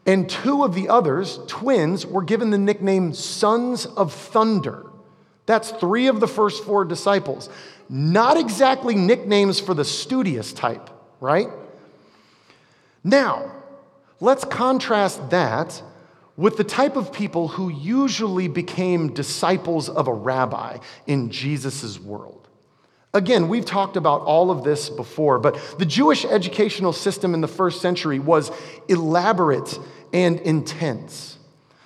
and 0.06 0.28
two 0.28 0.64
of 0.64 0.74
the 0.74 0.88
others, 0.88 1.38
twins, 1.46 2.06
were 2.06 2.22
given 2.22 2.50
the 2.50 2.58
nickname 2.58 3.14
Sons 3.14 3.86
of 3.86 4.12
Thunder. 4.12 4.86
That's 5.46 5.70
three 5.70 6.08
of 6.08 6.20
the 6.20 6.28
first 6.28 6.64
four 6.64 6.84
disciples. 6.84 7.48
Not 7.88 8.36
exactly 8.36 8.94
nicknames 8.94 9.60
for 9.60 9.74
the 9.74 9.84
studious 9.84 10.52
type, 10.52 10.88
right? 11.20 11.48
Now, 13.04 13.52
let's 14.20 14.44
contrast 14.44 15.30
that 15.30 15.82
with 16.36 16.56
the 16.56 16.64
type 16.64 16.96
of 16.96 17.12
people 17.12 17.48
who 17.48 17.68
usually 17.68 18.48
became 18.48 19.12
disciples 19.12 19.88
of 19.88 20.08
a 20.08 20.14
rabbi 20.14 20.78
in 21.06 21.30
Jesus' 21.30 22.00
world. 22.00 22.41
Again, 23.14 23.48
we've 23.48 23.66
talked 23.66 23.98
about 23.98 24.22
all 24.22 24.50
of 24.50 24.64
this 24.64 24.88
before, 24.88 25.38
but 25.38 25.58
the 25.78 25.84
Jewish 25.84 26.24
educational 26.24 26.94
system 26.94 27.34
in 27.34 27.42
the 27.42 27.48
first 27.48 27.82
century 27.82 28.18
was 28.18 28.50
elaborate 28.88 29.78
and 30.14 30.40
intense. 30.40 31.38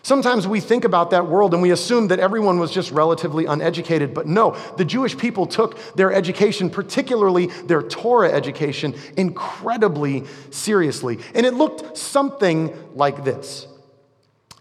Sometimes 0.03 0.47
we 0.47 0.61
think 0.61 0.85
about 0.85 1.11
that 1.11 1.27
world 1.27 1.53
and 1.53 1.61
we 1.61 1.73
assume 1.73 2.07
that 2.09 2.21
everyone 2.21 2.61
was 2.61 2.71
just 2.71 2.93
relatively 2.93 3.47
uneducated, 3.47 4.15
but 4.15 4.29
no, 4.29 4.57
the 4.77 4.85
Jewish 4.85 5.19
people 5.19 5.47
took 5.47 5.97
their 5.97 6.13
education, 6.13 6.71
particularly 6.71 7.47
their 7.65 7.83
Torah 7.83 8.31
education, 8.31 8.95
incredibly 9.17 10.23
seriously. 10.51 11.19
And 11.35 11.45
it 11.45 11.55
looked 11.55 11.99
something 11.99 12.73
like 12.95 13.25
this. 13.25 13.67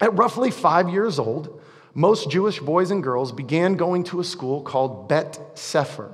At 0.00 0.14
roughly 0.14 0.50
five 0.50 0.88
years 0.88 1.20
old, 1.20 1.62
most 1.94 2.28
Jewish 2.28 2.58
boys 2.58 2.90
and 2.90 3.00
girls 3.00 3.30
began 3.30 3.74
going 3.74 4.02
to 4.04 4.18
a 4.18 4.24
school 4.24 4.62
called 4.62 5.08
Bet 5.08 5.56
Sefer. 5.56 6.12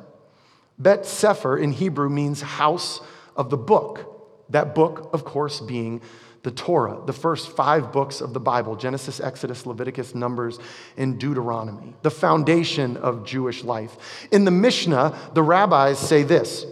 Bet 0.83 1.07
Sefer 1.07 1.57
in 1.57 1.73
Hebrew 1.73 2.09
means 2.09 2.41
house 2.41 3.01
of 3.37 3.51
the 3.51 3.57
book. 3.57 4.09
That 4.51 4.75
book, 4.75 5.11
of 5.13 5.25
course, 5.25 5.61
being 5.61 6.03
the 6.43 6.51
Torah, 6.51 7.01
the 7.07 7.13
first 7.13 7.51
five 7.51 7.93
books 7.93 8.21
of 8.21 8.33
the 8.33 8.41
Bible 8.41 8.75
Genesis, 8.75 9.21
Exodus, 9.21 9.65
Leviticus, 9.65 10.15
Numbers, 10.15 10.59
and 10.97 11.19
Deuteronomy, 11.19 11.95
the 12.03 12.11
foundation 12.11 12.97
of 12.97 13.25
Jewish 13.25 13.63
life. 13.63 13.97
In 14.33 14.45
the 14.45 14.51
Mishnah, 14.51 15.17
the 15.35 15.43
rabbis 15.43 15.99
say 15.99 16.25
this 16.25 16.67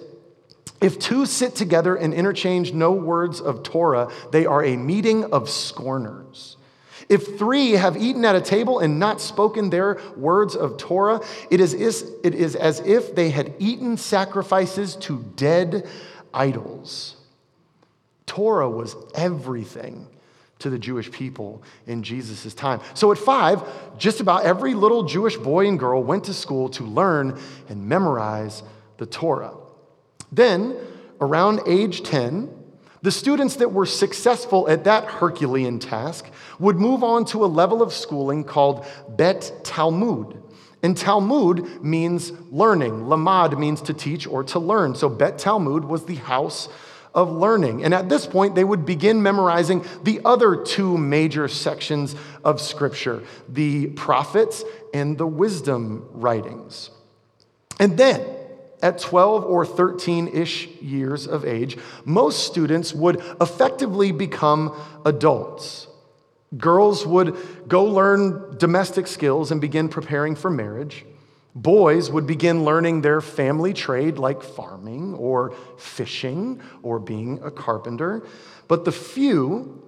If 0.80 0.98
two 0.98 1.24
sit 1.24 1.54
together 1.54 1.94
and 1.94 2.12
interchange 2.12 2.72
no 2.72 2.92
words 2.92 3.40
of 3.40 3.62
Torah, 3.62 4.10
they 4.32 4.44
are 4.44 4.64
a 4.64 4.76
meeting 4.76 5.24
of 5.32 5.48
scorners. 5.48 6.56
If 7.10 7.36
three 7.38 7.72
have 7.72 7.96
eaten 7.96 8.24
at 8.24 8.36
a 8.36 8.40
table 8.40 8.78
and 8.78 9.00
not 9.00 9.20
spoken 9.20 9.68
their 9.68 10.00
words 10.16 10.54
of 10.54 10.76
Torah, 10.76 11.20
it 11.50 11.60
is, 11.60 11.74
it 11.74 12.34
is 12.36 12.54
as 12.54 12.78
if 12.80 13.16
they 13.16 13.30
had 13.30 13.52
eaten 13.58 13.96
sacrifices 13.96 14.94
to 14.96 15.24
dead 15.34 15.88
idols. 16.32 17.16
Torah 18.26 18.70
was 18.70 18.94
everything 19.16 20.06
to 20.60 20.70
the 20.70 20.78
Jewish 20.78 21.10
people 21.10 21.64
in 21.88 22.04
Jesus' 22.04 22.54
time. 22.54 22.80
So 22.94 23.10
at 23.10 23.18
five, 23.18 23.64
just 23.98 24.20
about 24.20 24.44
every 24.44 24.74
little 24.74 25.02
Jewish 25.02 25.36
boy 25.36 25.66
and 25.66 25.80
girl 25.80 26.04
went 26.04 26.24
to 26.24 26.34
school 26.34 26.68
to 26.70 26.84
learn 26.84 27.40
and 27.68 27.88
memorize 27.88 28.62
the 28.98 29.06
Torah. 29.06 29.54
Then, 30.30 30.76
around 31.20 31.62
age 31.66 32.04
10, 32.04 32.59
The 33.02 33.10
students 33.10 33.56
that 33.56 33.72
were 33.72 33.86
successful 33.86 34.68
at 34.68 34.84
that 34.84 35.04
Herculean 35.04 35.78
task 35.78 36.26
would 36.58 36.76
move 36.76 37.02
on 37.02 37.24
to 37.26 37.44
a 37.44 37.46
level 37.46 37.82
of 37.82 37.92
schooling 37.92 38.44
called 38.44 38.84
Bet 39.08 39.60
Talmud. 39.64 40.42
And 40.82 40.96
Talmud 40.96 41.82
means 41.82 42.32
learning. 42.50 43.06
Lamad 43.06 43.58
means 43.58 43.82
to 43.82 43.94
teach 43.94 44.26
or 44.26 44.44
to 44.44 44.58
learn. 44.58 44.94
So 44.94 45.08
Bet 45.08 45.38
Talmud 45.38 45.84
was 45.84 46.04
the 46.04 46.16
house 46.16 46.68
of 47.14 47.30
learning. 47.30 47.84
And 47.84 47.92
at 47.92 48.08
this 48.08 48.26
point, 48.26 48.54
they 48.54 48.64
would 48.64 48.86
begin 48.86 49.22
memorizing 49.22 49.84
the 50.04 50.20
other 50.24 50.56
two 50.56 50.96
major 50.96 51.48
sections 51.48 52.14
of 52.44 52.60
Scripture 52.60 53.24
the 53.48 53.88
prophets 53.88 54.62
and 54.94 55.18
the 55.18 55.26
wisdom 55.26 56.08
writings. 56.12 56.90
And 57.78 57.96
then, 57.96 58.24
at 58.82 58.98
12 58.98 59.44
or 59.44 59.66
13 59.66 60.28
ish 60.28 60.68
years 60.80 61.26
of 61.26 61.44
age, 61.44 61.76
most 62.04 62.46
students 62.46 62.94
would 62.94 63.20
effectively 63.40 64.12
become 64.12 64.74
adults. 65.04 65.86
Girls 66.56 67.06
would 67.06 67.36
go 67.68 67.84
learn 67.84 68.56
domestic 68.58 69.06
skills 69.06 69.50
and 69.50 69.60
begin 69.60 69.88
preparing 69.88 70.34
for 70.34 70.50
marriage. 70.50 71.04
Boys 71.54 72.10
would 72.10 72.26
begin 72.26 72.64
learning 72.64 73.02
their 73.02 73.20
family 73.20 73.72
trade 73.72 74.18
like 74.18 74.42
farming 74.42 75.14
or 75.14 75.54
fishing 75.76 76.60
or 76.82 76.98
being 76.98 77.40
a 77.42 77.50
carpenter. 77.50 78.22
But 78.68 78.84
the 78.84 78.92
few 78.92 79.82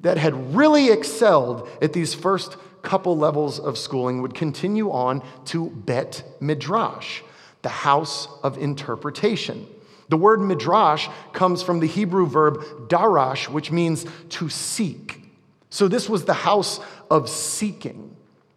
that 0.00 0.18
had 0.18 0.54
really 0.54 0.90
excelled 0.90 1.68
at 1.80 1.92
these 1.92 2.14
first 2.14 2.56
couple 2.82 3.16
levels 3.16 3.58
of 3.58 3.76
schooling 3.76 4.22
would 4.22 4.34
continue 4.34 4.90
on 4.90 5.22
to 5.46 5.70
Bet 5.70 6.22
Midrash, 6.40 7.22
the 7.66 7.70
house 7.70 8.28
of 8.44 8.58
interpretation. 8.58 9.66
The 10.08 10.16
word 10.16 10.40
midrash 10.40 11.08
comes 11.32 11.64
from 11.64 11.80
the 11.80 11.88
Hebrew 11.88 12.24
verb 12.24 12.62
darash, 12.86 13.48
which 13.48 13.72
means 13.72 14.06
to 14.28 14.48
seek. 14.48 15.20
So 15.68 15.88
this 15.88 16.08
was 16.08 16.26
the 16.26 16.32
house 16.32 16.78
of 17.10 17.28
seeking 17.28 18.16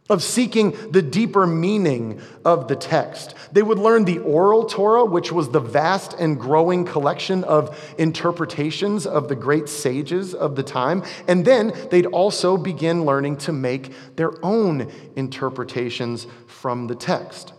of 0.09 0.23
seeking 0.23 0.71
the 0.91 1.03
deeper 1.03 1.45
meaning 1.45 2.19
of 2.43 2.67
the 2.67 2.75
text. 2.75 3.35
They 3.51 3.61
would 3.61 3.77
learn 3.77 4.05
the 4.05 4.17
oral 4.19 4.65
Torah, 4.65 5.05
which 5.05 5.31
was 5.31 5.49
the 5.49 5.59
vast 5.59 6.13
and 6.13 6.39
growing 6.39 6.83
collection 6.83 7.43
of 7.43 7.79
interpretations 7.99 9.05
of 9.05 9.27
the 9.27 9.35
great 9.35 9.69
sages 9.69 10.33
of 10.33 10.55
the 10.55 10.63
time. 10.63 11.03
And 11.27 11.45
then 11.45 11.73
they'd 11.91 12.07
also 12.07 12.57
begin 12.57 13.05
learning 13.05 13.37
to 13.37 13.51
make 13.51 14.15
their 14.15 14.33
own 14.43 14.91
interpretations 15.15 16.25
from 16.47 16.87
the 16.87 16.95
text. 16.95 17.53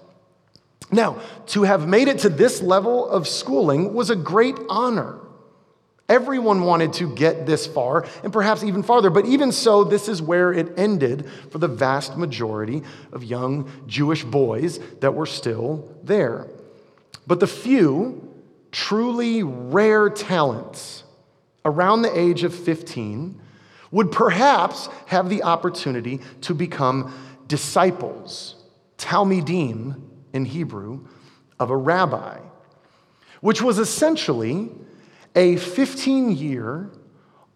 Now, 0.93 1.21
to 1.49 1.63
have 1.63 1.87
made 1.87 2.09
it 2.09 2.19
to 2.21 2.29
this 2.29 2.61
level 2.61 3.09
of 3.09 3.29
schooling 3.29 3.95
was 3.95 4.11
a 4.11 4.17
great 4.17 4.57
honor. 4.69 5.19
Everyone 6.09 6.63
wanted 6.63 6.93
to 6.95 7.15
get 7.15 7.47
this 7.47 7.69
far 7.69 8.05
and 8.25 8.33
perhaps 8.33 8.65
even 8.65 8.83
farther, 8.83 9.11
but 9.11 9.27
even 9.27 9.53
so, 9.53 9.85
this 9.85 10.09
is 10.09 10.21
where 10.21 10.53
it 10.53 10.77
ended 10.77 11.29
for 11.51 11.59
the 11.59 11.69
vast 11.69 12.17
majority 12.17 12.83
of 13.13 13.23
young 13.23 13.71
Jewish 13.87 14.25
boys 14.25 14.81
that 14.99 15.15
were 15.15 15.27
still 15.27 15.89
there. 16.03 16.49
But 17.29 17.39
the 17.39 17.47
few 17.47 18.29
truly 18.73 19.45
rare 19.45 20.11
talents 20.11 21.05
around 21.65 22.03
the 22.03 22.19
age 22.19 22.43
of 22.43 22.53
15 22.53 23.41
would 23.93 24.11
perhaps 24.11 24.89
have 25.07 25.29
the 25.29 25.45
opportunity 25.45 26.21
to 26.41 26.55
become 26.55 27.15
disciples, 27.47 28.57
Talmidim 28.99 30.10
in 30.33 30.45
Hebrew, 30.45 31.07
of 31.59 31.71
a 31.71 31.77
rabbi, 31.77 32.39
which 33.41 33.63
was 33.63 33.79
essentially 33.79 34.71
a 35.35 35.57
15 35.57 36.33
year, 36.33 36.91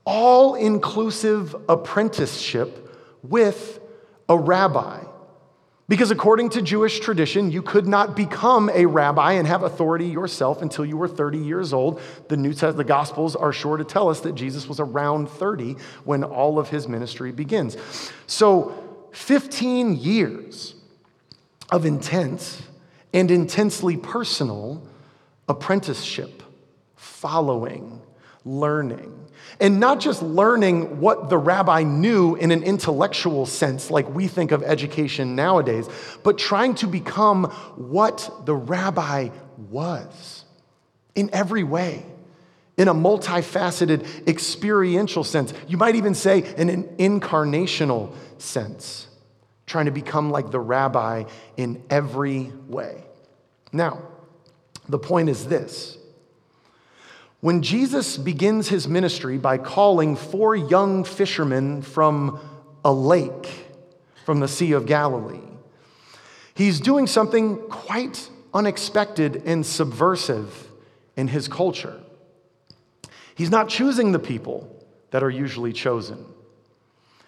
all 0.04 0.54
inclusive 0.54 1.56
apprenticeship 1.68 2.96
with 3.22 3.80
a 4.28 4.38
rabbi. 4.38 5.02
Because 5.86 6.10
according 6.10 6.48
to 6.50 6.62
Jewish 6.62 7.00
tradition, 7.00 7.50
you 7.50 7.60
could 7.60 7.86
not 7.86 8.16
become 8.16 8.70
a 8.72 8.86
rabbi 8.86 9.32
and 9.32 9.46
have 9.46 9.62
authority 9.62 10.06
yourself 10.06 10.62
until 10.62 10.84
you 10.84 10.96
were 10.96 11.08
30 11.08 11.38
years 11.38 11.74
old. 11.74 12.00
The 12.28 12.38
New 12.38 12.52
Testament, 12.52 12.78
the 12.78 12.84
Gospels 12.84 13.36
are 13.36 13.52
sure 13.52 13.76
to 13.76 13.84
tell 13.84 14.08
us 14.08 14.20
that 14.20 14.34
Jesus 14.34 14.66
was 14.66 14.80
around 14.80 15.28
30 15.28 15.76
when 16.04 16.24
all 16.24 16.58
of 16.58 16.70
his 16.70 16.88
ministry 16.88 17.32
begins. 17.32 17.76
So, 18.26 18.80
15 19.12 19.96
years 19.96 20.74
of 21.70 21.84
intense 21.84 22.62
and 23.14 23.30
intensely 23.30 23.96
personal 23.96 24.86
apprenticeship 25.48 26.42
following, 26.96 28.02
learning. 28.44 29.20
And 29.60 29.78
not 29.78 30.00
just 30.00 30.20
learning 30.20 31.00
what 31.00 31.30
the 31.30 31.38
rabbi 31.38 31.84
knew 31.84 32.34
in 32.34 32.50
an 32.50 32.62
intellectual 32.64 33.46
sense, 33.46 33.90
like 33.90 34.12
we 34.12 34.26
think 34.26 34.50
of 34.52 34.62
education 34.62 35.36
nowadays, 35.36 35.88
but 36.22 36.38
trying 36.38 36.74
to 36.76 36.86
become 36.86 37.44
what 37.76 38.30
the 38.44 38.54
rabbi 38.54 39.28
was 39.70 40.44
in 41.14 41.30
every 41.32 41.62
way, 41.62 42.04
in 42.76 42.88
a 42.88 42.94
multifaceted 42.94 44.26
experiential 44.26 45.22
sense. 45.22 45.54
You 45.68 45.76
might 45.76 45.94
even 45.94 46.14
say 46.14 46.52
in 46.56 46.68
an 46.68 46.84
incarnational 46.98 48.12
sense, 48.38 49.06
trying 49.66 49.86
to 49.86 49.90
become 49.90 50.30
like 50.30 50.50
the 50.50 50.60
rabbi 50.60 51.24
in 51.56 51.82
every 51.90 52.52
way. 52.66 53.04
Now, 53.72 54.02
the 54.88 54.98
point 54.98 55.28
is 55.28 55.46
this 55.46 55.98
when 57.40 57.60
Jesus 57.60 58.16
begins 58.16 58.68
his 58.68 58.88
ministry 58.88 59.36
by 59.36 59.58
calling 59.58 60.16
four 60.16 60.56
young 60.56 61.04
fishermen 61.04 61.82
from 61.82 62.40
a 62.84 62.92
lake 62.92 63.66
from 64.24 64.40
the 64.40 64.48
Sea 64.48 64.72
of 64.72 64.86
Galilee, 64.86 65.40
he's 66.54 66.80
doing 66.80 67.06
something 67.06 67.58
quite 67.68 68.30
unexpected 68.54 69.42
and 69.44 69.66
subversive 69.66 70.68
in 71.16 71.28
his 71.28 71.48
culture. 71.48 72.00
He's 73.34 73.50
not 73.50 73.68
choosing 73.68 74.12
the 74.12 74.18
people 74.18 74.70
that 75.10 75.22
are 75.22 75.30
usually 75.30 75.72
chosen. 75.72 76.24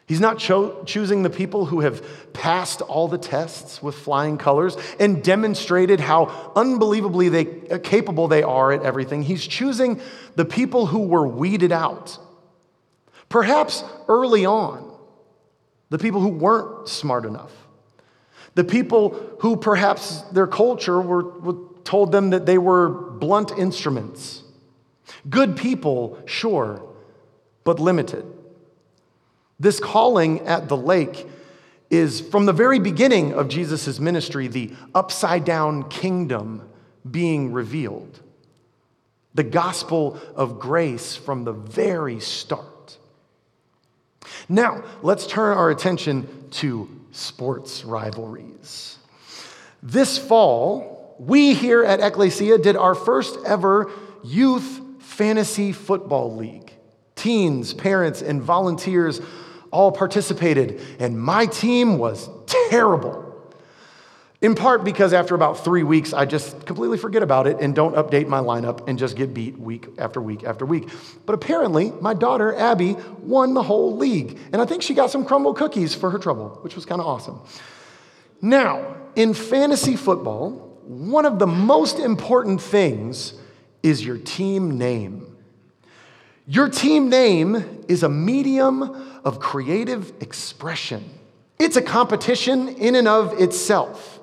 He's 0.07 0.21
not 0.21 0.39
cho- 0.39 0.85
choosing 0.85 1.25
the 1.25 1.31
people 1.31 1.67
who 1.67 1.81
have 1.81 2.33
passed 2.33 2.81
all 2.81 3.09
the 3.09 3.19
tests 3.19 3.83
with 3.83 3.97
flying 3.97 4.39
colors 4.39 4.77
and 5.01 5.23
demonstrated 5.23 5.99
how 5.99 6.53
unbelievably 6.55 7.29
they, 7.29 7.69
uh, 7.69 7.79
capable 7.79 8.29
they 8.29 8.45
are 8.45 8.71
at 8.71 8.83
everything. 8.83 9.23
He's 9.23 9.45
choosing 9.45 10.01
the 10.37 10.45
people 10.45 10.87
who 10.87 11.01
were 11.01 11.27
weeded 11.27 11.73
out. 11.73 12.19
Perhaps 13.29 13.83
early 14.07 14.47
on, 14.47 14.97
the 15.91 15.99
people 15.99 16.21
who 16.21 16.29
weren't 16.29 16.89
smart 16.89 17.25
enough. 17.25 17.53
The 18.55 18.65
people 18.65 19.37
who 19.41 19.57
perhaps 19.57 20.23
their 20.33 20.47
culture 20.47 21.01
were, 21.01 21.41
were 21.41 21.57
told 21.83 22.13
them 22.13 22.31
that 22.31 22.47
they 22.47 22.59
were 22.59 22.89
blunt 22.89 23.51
instruments. 23.59 24.45
Good 25.29 25.57
people, 25.57 26.19
sure, 26.27 26.83
but 27.65 27.81
limited. 27.81 28.25
This 29.59 29.81
calling 29.81 30.41
at 30.47 30.69
the 30.69 30.77
lake 30.77 31.27
is 31.91 32.21
from 32.21 32.47
the 32.47 32.53
very 32.53 32.79
beginning 32.79 33.33
of 33.33 33.49
Jesus' 33.49 33.99
ministry, 33.99 34.49
the 34.49 34.73
upside 34.95 35.45
down 35.45 35.89
kingdom 35.89 36.69
being 37.09 37.53
revealed. 37.53 38.21
The 39.35 39.45
gospel 39.45 40.21
of 40.35 40.59
grace 40.59 41.15
from 41.15 41.45
the 41.45 41.53
very 41.53 42.21
start. 42.21 42.99
Now, 44.49 44.83
let's 45.03 45.27
turn 45.27 45.57
our 45.57 45.71
attention 45.71 46.49
to 46.53 46.89
sports 47.13 47.85
rivalries. 47.85 48.99
This 49.83 50.19
fall, 50.19 51.15
we 51.19 51.55
here 51.55 51.85
at 51.85 52.01
Ecclesia 52.01 52.59
did 52.59 52.77
our 52.77 52.95
first 52.95 53.39
ever 53.47 53.91
youth 54.25 54.81
fantasy 54.99 55.73
football 55.73 56.35
league. 56.35 56.73
Teens, 57.15 57.73
parents, 57.73 58.21
and 58.23 58.43
volunteers 58.43 59.21
all 59.77 59.93
participated, 59.93 60.81
and 60.99 61.21
my 61.21 61.45
team 61.45 61.99
was 61.99 62.31
terrible. 62.71 63.23
In 64.41 64.55
part 64.55 64.85
because 64.85 65.13
after 65.13 65.35
about 65.35 65.65
three 65.65 65.83
weeks, 65.83 66.15
I 66.15 66.25
just 66.25 66.65
completely 66.65 66.97
forget 66.97 67.23
about 67.23 67.47
it 67.47 67.59
and 67.61 67.75
don't 67.75 67.95
update 67.95 68.27
my 68.27 68.39
lineup 68.39 68.89
and 68.89 68.99
just 68.99 69.17
get 69.17 69.35
beat 69.35 69.59
week 69.59 69.89
after 69.99 70.21
week 70.23 70.45
after 70.45 70.65
week. 70.65 70.89
But 71.27 71.35
apparently, 71.35 71.91
my 72.01 72.15
daughter, 72.15 72.57
Abby, 72.57 72.97
won 73.19 73.53
the 73.53 73.63
whole 73.63 73.99
league. 73.99 74.39
And 74.51 74.63
I 74.63 74.65
think 74.65 74.83
she 74.83 74.95
got 74.95 75.11
some 75.11 75.27
Crumbl 75.27 75.55
cookies 75.55 75.95
for 75.95 76.11
her 76.11 76.19
trouble, 76.19 76.59
which 76.63 76.75
was 76.75 76.87
kind 76.87 77.01
of 77.01 77.07
awesome. 77.07 77.41
Now, 78.41 78.97
in 79.15 79.35
fantasy 79.35 79.97
football, 79.97 80.53
one 80.85 81.27
of 81.27 81.39
the 81.39 81.47
most 81.47 81.99
important 81.99 82.63
things 82.63 83.35
is 83.83 84.05
your 84.05 84.17
team 84.17 84.79
name. 84.79 85.36
Your 86.49 86.69
team 86.69 87.09
name 87.09 87.85
is 87.89 88.05
a 88.05 88.09
medium 88.09 88.83
of 89.25 89.41
creative 89.41 90.13
expression. 90.21 91.11
It's 91.59 91.77
a 91.77 91.83
competition 91.83 92.69
in 92.69 92.95
and 92.95 93.09
of 93.09 93.41
itself. 93.41 94.21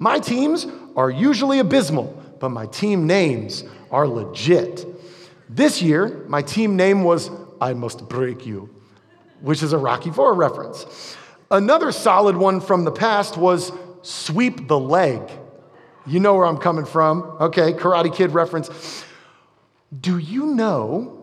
My 0.00 0.18
teams 0.18 0.66
are 0.96 1.10
usually 1.10 1.60
abysmal, 1.60 2.06
but 2.40 2.48
my 2.48 2.66
team 2.66 3.06
names 3.06 3.62
are 3.92 4.08
legit. 4.08 4.84
This 5.48 5.80
year, 5.80 6.24
my 6.26 6.42
team 6.42 6.74
name 6.74 7.04
was 7.04 7.30
I 7.60 7.74
Must 7.74 8.08
Break 8.08 8.46
You, 8.46 8.68
which 9.40 9.62
is 9.62 9.72
a 9.72 9.78
Rocky 9.78 10.10
Four 10.10 10.34
reference. 10.34 11.16
Another 11.52 11.92
solid 11.92 12.36
one 12.36 12.60
from 12.60 12.82
the 12.82 12.90
past 12.90 13.36
was 13.36 13.70
Sweep 14.02 14.66
the 14.66 14.78
Leg. 14.78 15.22
You 16.04 16.18
know 16.18 16.34
where 16.34 16.46
I'm 16.46 16.58
coming 16.58 16.84
from. 16.84 17.22
Okay, 17.40 17.74
Karate 17.74 18.12
Kid 18.12 18.32
reference. 18.32 19.04
Do 20.00 20.18
you 20.18 20.46
know 20.46 21.19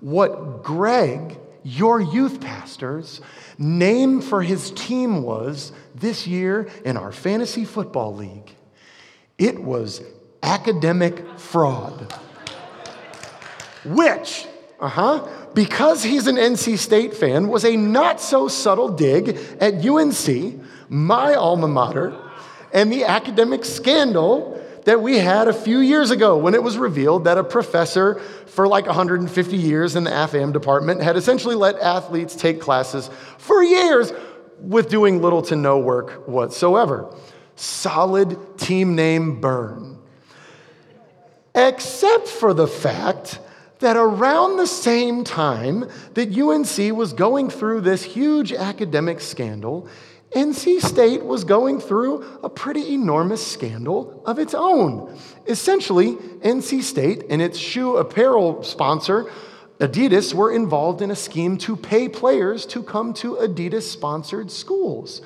what 0.00 0.62
Greg, 0.62 1.38
your 1.62 2.00
youth 2.00 2.40
pastor's 2.40 3.20
name 3.58 4.20
for 4.20 4.42
his 4.42 4.70
team 4.72 5.22
was 5.22 5.72
this 5.94 6.26
year 6.26 6.68
in 6.84 6.96
our 6.96 7.12
fantasy 7.12 7.64
football 7.64 8.14
league? 8.14 8.54
It 9.38 9.62
was 9.62 10.02
academic 10.42 11.38
fraud. 11.38 12.12
Which, 13.84 14.46
uh 14.80 14.88
huh, 14.88 15.28
because 15.54 16.02
he's 16.02 16.26
an 16.26 16.36
NC 16.36 16.78
State 16.78 17.14
fan, 17.14 17.48
was 17.48 17.64
a 17.64 17.76
not 17.76 18.20
so 18.20 18.48
subtle 18.48 18.88
dig 18.88 19.38
at 19.60 19.86
UNC, 19.86 20.60
my 20.88 21.34
alma 21.34 21.68
mater, 21.68 22.16
and 22.72 22.92
the 22.92 23.04
academic 23.04 23.64
scandal 23.64 24.55
that 24.86 25.02
we 25.02 25.18
had 25.18 25.48
a 25.48 25.52
few 25.52 25.80
years 25.80 26.12
ago 26.12 26.38
when 26.38 26.54
it 26.54 26.62
was 26.62 26.78
revealed 26.78 27.24
that 27.24 27.36
a 27.36 27.42
professor 27.42 28.20
for 28.46 28.68
like 28.68 28.86
150 28.86 29.56
years 29.56 29.96
in 29.96 30.04
the 30.04 30.10
AFAM 30.10 30.52
department 30.52 31.02
had 31.02 31.16
essentially 31.16 31.56
let 31.56 31.76
athletes 31.80 32.36
take 32.36 32.60
classes 32.60 33.10
for 33.36 33.64
years 33.64 34.12
with 34.60 34.88
doing 34.88 35.20
little 35.20 35.42
to 35.42 35.56
no 35.56 35.76
work 35.80 36.28
whatsoever. 36.28 37.12
Solid 37.56 38.58
team 38.58 38.94
name 38.94 39.40
burn. 39.40 39.98
Except 41.52 42.28
for 42.28 42.54
the 42.54 42.68
fact 42.68 43.40
that 43.80 43.96
around 43.96 44.56
the 44.56 44.68
same 44.68 45.24
time 45.24 45.88
that 46.14 46.38
UNC 46.38 46.96
was 46.96 47.12
going 47.12 47.50
through 47.50 47.80
this 47.80 48.04
huge 48.04 48.52
academic 48.52 49.20
scandal, 49.20 49.88
NC 50.36 50.82
State 50.82 51.24
was 51.24 51.44
going 51.44 51.80
through 51.80 52.22
a 52.42 52.50
pretty 52.50 52.92
enormous 52.92 53.44
scandal 53.44 54.22
of 54.26 54.38
its 54.38 54.52
own. 54.52 55.18
Essentially, 55.46 56.16
NC 56.16 56.82
State 56.82 57.24
and 57.30 57.40
its 57.40 57.58
shoe 57.58 57.96
apparel 57.96 58.62
sponsor, 58.62 59.30
Adidas, 59.80 60.34
were 60.34 60.52
involved 60.52 61.00
in 61.00 61.10
a 61.10 61.16
scheme 61.16 61.56
to 61.56 61.74
pay 61.74 62.06
players 62.10 62.66
to 62.66 62.82
come 62.82 63.14
to 63.14 63.36
Adidas 63.36 63.84
sponsored 63.84 64.50
schools. 64.50 65.22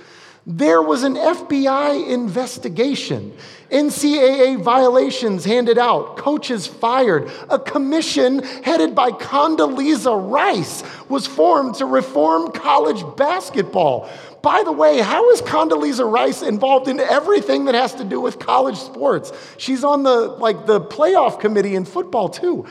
There 0.47 0.81
was 0.81 1.03
an 1.03 1.17
FBI 1.17 2.09
investigation, 2.09 3.33
NCAA 3.71 4.63
violations 4.63 5.45
handed 5.45 5.77
out, 5.77 6.17
coaches 6.17 6.67
fired. 6.67 7.31
A 7.51 7.59
commission 7.59 8.43
headed 8.63 8.95
by 8.95 9.11
Condoleezza 9.11 10.31
Rice 10.31 10.83
was 11.09 11.27
formed 11.27 11.75
to 11.77 11.87
reform 11.87 12.53
college 12.53 13.05
basketball. 13.17 14.09
By 14.43 14.63
the 14.65 14.73
way, 14.73 14.99
how 14.99 15.31
is 15.31 15.43
Condoleezza 15.43 16.11
Rice 16.11 16.43
involved 16.43 16.89
in 16.89 16.99
everything 16.99 17.67
that 17.67 17.75
has 17.75 17.95
to 17.97 18.05
do 18.05 18.21
with 18.21 18.39
college 18.39 18.77
sports? 18.77 19.33
She's 19.59 19.85
on 19.85 20.03
the 20.03 20.29
like 20.29 20.67
the 20.67 20.81
playoff 20.81 21.41
committee 21.41 21.75
in 21.75 21.85
football 21.85 22.29
too. 22.29 22.67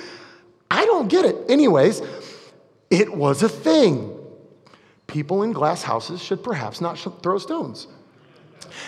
I 0.71 0.86
don't 0.86 1.08
get 1.08 1.25
it. 1.25 1.36
Anyways, 1.49 2.01
it 2.89 3.13
was 3.13 3.43
a 3.43 3.49
thing 3.49 4.15
people 5.08 5.43
in 5.43 5.51
glass 5.51 5.84
houses 5.84 6.21
should 6.21 6.43
perhaps 6.43 6.82
not 6.82 6.95
throw 7.23 7.38
stones. 7.38 7.88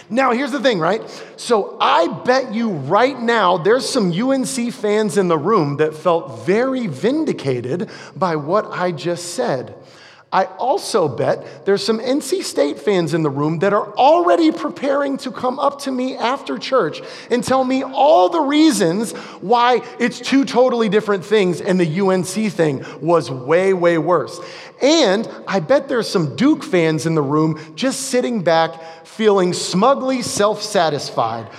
Now, 0.10 0.32
here's 0.32 0.52
the 0.52 0.60
thing, 0.60 0.80
right? 0.80 1.02
So, 1.38 1.78
I 1.80 2.08
bet 2.24 2.54
you 2.54 2.70
right 2.70 3.20
now 3.20 3.58
there's 3.58 3.88
some 3.88 4.12
UNC 4.12 4.74
fans 4.74 5.18
in 5.18 5.28
the 5.28 5.38
room 5.38 5.78
that 5.78 5.96
felt 5.96 6.46
very 6.46 6.88
vindicated 6.88 7.90
by 8.16 8.36
what 8.36 8.68
I 8.68 8.92
just 8.92 9.34
said. 9.34 9.76
I 10.34 10.46
also 10.46 11.10
bet 11.10 11.66
there's 11.66 11.84
some 11.84 12.00
NC 12.00 12.44
State 12.44 12.80
fans 12.80 13.14
in 13.14 13.22
the 13.22 13.30
room 13.30 13.60
that 13.60 13.74
are 13.74 13.94
already 13.98 14.52
preparing 14.54 15.18
to 15.18 15.32
come 15.32 15.60
up 15.60 15.82
to 15.82 15.92
me 15.92 16.16
after 16.16 16.58
church 16.58 17.02
and 17.30 17.44
tell 17.44 17.66
me 17.66 17.84
all 17.84 18.30
the 18.30 18.40
reasons 18.40 19.12
why 19.42 19.82
it's 20.00 20.20
two 20.20 20.46
totally 20.46 20.88
different 20.88 21.26
things 21.26 21.60
and 21.60 21.78
the 21.78 22.00
UNC 22.00 22.52
thing 22.54 22.86
was 23.02 23.30
way, 23.30 23.74
way 23.74 23.98
worse. 23.98 24.40
And 24.82 25.30
I 25.48 25.60
bet 25.60 25.90
there's 25.90 26.08
some 26.10 26.38
Duke 26.38 26.64
fans 26.64 27.06
in 27.06 27.14
the 27.14 27.22
room 27.22 27.60
just 27.76 28.04
sitting 28.04 28.42
back 28.42 29.06
feeling 29.06 29.52
smugly 29.52 30.22
self 30.22 30.62
satisfied. 30.62 31.50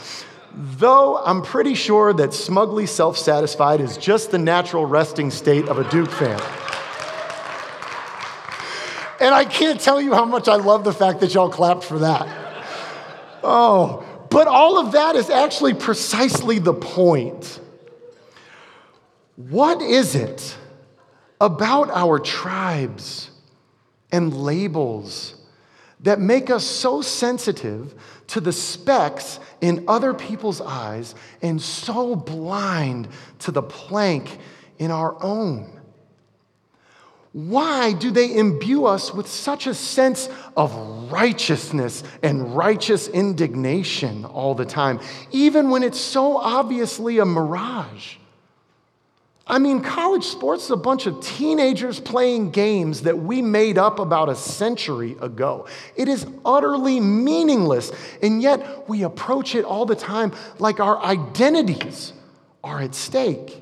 Though 0.55 1.19
I'm 1.19 1.43
pretty 1.43 1.75
sure 1.75 2.15
that 2.15 2.33
smugly 2.33 2.87
self 2.87 3.19
satisfied 3.19 3.83
is 3.83 3.99
just 3.99 4.31
the 4.31 4.39
natural 4.39 4.87
resting 4.87 5.31
state 5.31 5.69
of 5.69 5.79
a 5.79 5.89
Duke 5.91 6.11
fan. 6.11 6.41
And 9.23 9.33
I 9.33 9.45
can't 9.45 9.81
tell 9.81 10.01
you 10.01 10.15
how 10.15 10.25
much 10.25 10.49
I 10.49 10.57
love 10.57 10.83
the 10.83 10.93
fact 10.93 11.21
that 11.21 11.33
y'all 11.33 11.49
clapped 11.49 11.85
for 11.85 12.01
that. 12.01 12.27
Oh, 13.45 14.05
but 14.31 14.49
all 14.49 14.79
of 14.79 14.93
that 14.93 15.15
is 15.15 15.31
actually 15.31 15.75
precisely 15.75 16.59
the 16.59 16.75
point. 16.75 17.61
What 19.37 19.81
is 19.81 20.17
it 20.17 20.57
about 21.41 21.89
our 21.91 22.19
tribes 22.19 23.31
and 24.11 24.37
labels 24.37 25.37
that 26.01 26.19
make 26.19 26.51
us 26.51 26.65
so 26.65 27.01
sensitive 27.01 27.95
to 28.27 28.41
the 28.41 28.53
specks 28.53 29.39
in 29.61 29.85
other 29.87 30.15
people's 30.15 30.61
eyes 30.61 31.15
and 31.43 31.63
so 31.63 32.17
blind 32.17 33.07
to 33.39 33.53
the 33.53 33.63
plank 33.63 34.37
in 34.81 34.91
our 34.91 35.17
own? 35.23 35.82
Why 37.33 37.95
do 37.95 38.11
they 38.11 38.35
imbue 38.35 38.85
us 38.85 39.15
with 39.15 39.27
such 39.27 39.67
a 39.67 39.73
sense 39.73 40.29
of 40.55 41.11
righteousness 41.11 42.05
and 42.23 42.55
righteous 42.55 43.09
indignation 43.09 44.27
all 44.27 44.55
the 44.55 44.67
time, 44.67 45.01
even 45.31 45.71
when 45.71 45.83
it's 45.83 46.01
so 46.01 46.37
obviously 46.37 47.19
a 47.19 47.25
mirage? 47.25 48.17
I 49.47 49.59
mean, 49.59 49.81
college 49.81 50.25
sports 50.25 50.65
is 50.65 50.71
a 50.71 50.77
bunch 50.77 51.07
of 51.07 51.21
teenagers 51.21 51.99
playing 51.99 52.53
games 52.53 53.03
that 53.03 53.19
we 53.19 53.43
made 53.43 53.77
up 53.77 53.99
about 53.99 54.29
a 54.29 54.37
century 54.37 55.17
ago. 55.21 55.67
It 55.97 56.09
is 56.09 56.27
utterly 56.45 57.01
meaningless, 57.01 57.93
and 58.23 58.41
yet 58.43 58.89
we 58.89 59.03
approach 59.03 59.55
it 59.55 59.65
all 59.65 59.85
the 59.85 59.97
time 59.97 60.33
like 60.59 60.81
our 60.81 61.03
identities 61.03 62.13
are 62.63 62.81
at 62.81 62.95
stake. 62.95 63.62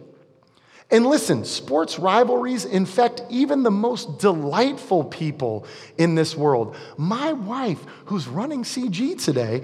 And 0.93 1.07
listen, 1.07 1.45
sports 1.45 2.01
rivalries 2.01 2.65
infect 2.65 3.23
even 3.31 3.63
the 3.63 3.71
most 3.71 4.19
delightful 4.19 5.05
people 5.05 5.65
in 5.99 6.17
this 6.17 6.37
world. 6.37 6.75
My 6.97 7.33
wife, 7.33 7.79
who's 8.07 8.27
running 8.27 8.65
CG 8.65 9.23
today, 9.23 9.63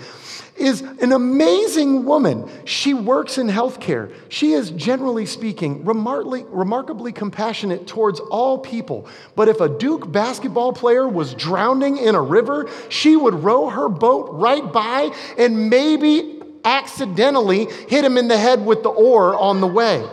is 0.57 0.83
an 0.83 1.11
amazing 1.11 2.05
woman. 2.05 2.49
She 2.65 2.95
works 2.95 3.39
in 3.39 3.49
healthcare. 3.49 4.15
She 4.29 4.53
is, 4.53 4.71
generally 4.71 5.27
speaking, 5.27 5.85
remarkably, 5.85 6.45
remarkably 6.49 7.11
compassionate 7.11 7.89
towards 7.89 8.21
all 8.21 8.59
people. 8.59 9.09
But 9.35 9.49
if 9.49 9.61
a 9.61 9.69
Duke 9.69 10.13
basketball 10.13 10.73
player 10.73 11.09
was 11.09 11.35
drowning 11.35 11.97
in 11.97 12.15
a 12.15 12.23
river, 12.23 12.71
she 12.89 13.17
would 13.17 13.35
row 13.35 13.69
her 13.69 13.89
boat 13.89 14.29
right 14.31 14.73
by 14.73 15.13
and 15.37 15.69
maybe 15.71 16.41
accidentally 16.65 17.67
hit 17.89 18.05
him 18.05 18.17
in 18.17 18.29
the 18.29 18.39
head 18.39 18.65
with 18.65 18.85
the 18.85 18.91
oar 18.91 19.37
on 19.37 19.61
the 19.61 19.67
way. 19.67 20.05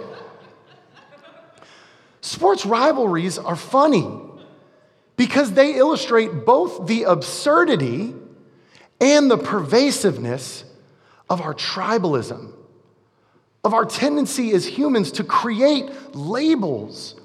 Sports 2.24 2.66
rivalries 2.66 3.38
are 3.38 3.58
funny 3.58 4.10
because 5.18 5.52
they 5.52 5.76
illustrate 5.76 6.46
both 6.46 6.88
the 6.88 7.04
absurdity 7.04 8.16
and 9.02 9.30
the 9.30 9.38
pervasiveness 9.38 10.64
of 11.30 11.42
our 11.42 11.54
tribalism, 11.54 12.54
of 13.66 13.74
our 13.74 13.84
tendency 13.84 14.52
as 14.54 14.66
humans 14.66 15.12
to 15.12 15.26
create 15.26 15.92
labels 16.16 17.20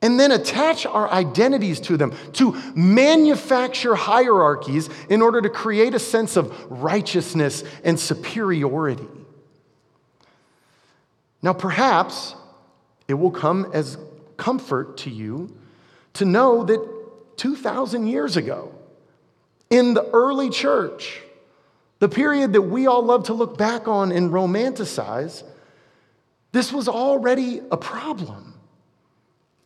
and 0.00 0.18
then 0.18 0.32
attach 0.32 0.86
our 0.86 1.10
identities 1.10 1.78
to 1.80 1.98
them, 1.98 2.14
to 2.32 2.52
manufacture 2.74 3.94
hierarchies 3.94 4.88
in 5.10 5.20
order 5.20 5.42
to 5.42 5.50
create 5.50 5.92
a 5.92 5.98
sense 5.98 6.38
of 6.38 6.58
righteousness 6.70 7.64
and 7.84 8.00
superiority. 8.00 9.08
Now, 11.42 11.52
perhaps 11.52 12.34
it 13.08 13.14
will 13.14 13.30
come 13.30 13.70
as 13.74 13.98
comfort 14.38 14.96
to 14.98 15.10
you 15.10 15.54
to 16.14 16.24
know 16.24 16.64
that 16.64 17.36
2,000 17.36 18.06
years 18.06 18.36
ago, 18.36 18.74
in 19.68 19.92
the 19.92 20.04
early 20.12 20.48
church, 20.48 21.20
the 21.98 22.08
period 22.08 22.54
that 22.54 22.62
we 22.62 22.86
all 22.86 23.02
love 23.02 23.24
to 23.24 23.34
look 23.34 23.58
back 23.58 23.86
on 23.86 24.10
and 24.12 24.30
romanticize, 24.30 25.42
this 26.52 26.72
was 26.72 26.88
already 26.88 27.60
a 27.70 27.76
problem. 27.76 28.54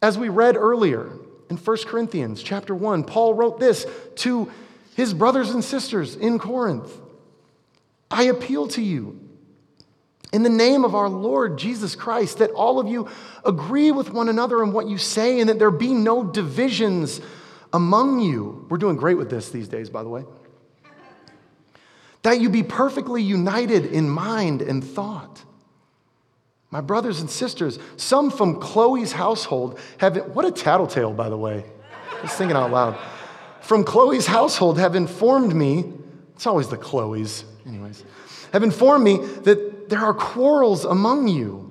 As 0.02 0.18
we 0.18 0.28
read 0.28 0.56
earlier 0.56 1.12
in 1.48 1.56
1 1.56 1.76
Corinthians 1.86 2.42
chapter 2.42 2.74
1, 2.74 3.04
Paul 3.04 3.34
wrote 3.34 3.60
this 3.60 3.86
to 4.16 4.50
his 4.96 5.14
brothers 5.14 5.50
and 5.50 5.62
sisters 5.62 6.16
in 6.16 6.38
Corinth 6.38 6.98
I 8.10 8.24
appeal 8.24 8.68
to 8.68 8.82
you 8.82 9.18
in 10.32 10.42
the 10.42 10.50
name 10.50 10.84
of 10.84 10.94
our 10.94 11.08
Lord 11.08 11.58
Jesus 11.58 11.94
Christ, 11.94 12.38
that 12.38 12.50
all 12.52 12.80
of 12.80 12.88
you 12.88 13.08
agree 13.44 13.90
with 13.90 14.10
one 14.10 14.28
another 14.28 14.62
in 14.62 14.72
what 14.72 14.88
you 14.88 14.96
say 14.96 15.40
and 15.40 15.48
that 15.48 15.58
there 15.58 15.70
be 15.70 15.92
no 15.92 16.24
divisions 16.24 17.20
among 17.72 18.20
you. 18.20 18.66
We're 18.68 18.78
doing 18.78 18.96
great 18.96 19.18
with 19.18 19.30
this 19.30 19.50
these 19.50 19.68
days, 19.68 19.90
by 19.90 20.02
the 20.02 20.08
way. 20.08 20.24
That 22.22 22.40
you 22.40 22.50
be 22.50 22.62
perfectly 22.62 23.22
united 23.22 23.86
in 23.86 24.08
mind 24.08 24.62
and 24.62 24.82
thought. 24.82 25.42
My 26.70 26.80
brothers 26.80 27.20
and 27.20 27.28
sisters, 27.28 27.78
some 27.96 28.30
from 28.30 28.58
Chloe's 28.58 29.12
household 29.12 29.78
have, 29.98 30.16
what 30.34 30.46
a 30.46 30.50
tattletale, 30.50 31.12
by 31.12 31.28
the 31.28 31.36
way. 31.36 31.64
Just 32.22 32.38
thinking 32.38 32.56
out 32.56 32.70
loud. 32.70 32.98
From 33.60 33.84
Chloe's 33.84 34.26
household 34.26 34.78
have 34.78 34.94
informed 34.94 35.54
me, 35.54 35.92
it's 36.34 36.46
always 36.46 36.68
the 36.68 36.78
Chloe's, 36.78 37.44
anyways, 37.66 38.02
have 38.52 38.62
informed 38.62 39.04
me 39.04 39.18
that 39.18 39.71
there 39.88 40.00
are 40.00 40.14
quarrels 40.14 40.84
among 40.84 41.28
you. 41.28 41.70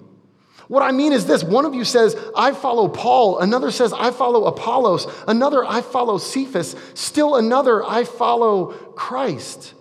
What 0.67 0.84
I 0.84 0.91
mean 0.91 1.12
is 1.12 1.26
this 1.26 1.43
one 1.43 1.65
of 1.65 1.74
you 1.74 1.84
says, 1.84 2.15
I 2.36 2.54
follow 2.54 2.88
Paul. 2.88 3.39
Another 3.39 3.71
says, 3.71 3.91
I 3.91 4.12
follow 4.12 4.45
Apollos. 4.45 5.06
Another, 5.28 5.65
I 5.65 5.82
follow 5.82 6.17
Cephas. 6.17 6.78
Still 6.93 7.36
another, 7.36 7.84
I 7.84 8.06
follow 8.06 8.67
Christ. 8.67 9.74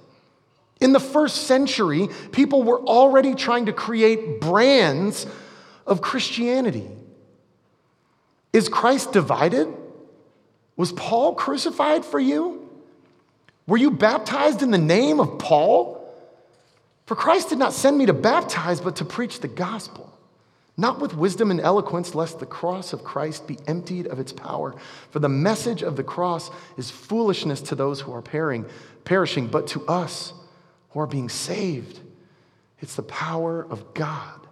In 0.80 0.92
the 0.92 0.98
first 0.98 1.46
century, 1.46 2.08
people 2.32 2.64
were 2.64 2.80
already 2.80 3.36
trying 3.36 3.66
to 3.66 3.72
create 3.72 4.40
brands 4.40 5.26
of 5.86 6.00
Christianity. 6.00 6.88
Is 8.52 8.68
Christ 8.68 9.12
divided? 9.12 9.68
Was 10.76 10.92
Paul 10.92 11.34
crucified 11.34 12.04
for 12.04 12.18
you? 12.18 12.68
Were 13.66 13.76
you 13.76 13.92
baptized 13.92 14.62
in 14.62 14.72
the 14.72 14.78
name 14.78 15.20
of 15.20 15.38
Paul? 15.38 15.99
For 17.10 17.16
Christ 17.16 17.48
did 17.48 17.58
not 17.58 17.72
send 17.72 17.98
me 17.98 18.06
to 18.06 18.12
baptize, 18.12 18.80
but 18.80 18.94
to 18.94 19.04
preach 19.04 19.40
the 19.40 19.48
gospel 19.48 20.16
not 20.76 21.00
with 21.00 21.12
wisdom 21.12 21.50
and 21.50 21.60
eloquence, 21.60 22.14
lest 22.14 22.38
the 22.38 22.46
cross 22.46 22.92
of 22.92 23.02
Christ 23.02 23.48
be 23.48 23.58
emptied 23.66 24.06
of 24.06 24.20
its 24.20 24.32
power. 24.32 24.76
For 25.10 25.18
the 25.18 25.28
message 25.28 25.82
of 25.82 25.96
the 25.96 26.04
cross 26.04 26.52
is 26.76 26.88
foolishness 26.88 27.62
to 27.62 27.74
those 27.74 28.00
who 28.00 28.12
are 28.12 28.22
perishing, 28.22 29.48
but 29.48 29.66
to 29.66 29.84
us 29.88 30.34
who 30.90 31.00
are 31.00 31.08
being 31.08 31.28
saved, 31.28 31.98
it's 32.78 32.94
the 32.94 33.02
power 33.02 33.66
of 33.68 33.92
God. 33.92 34.46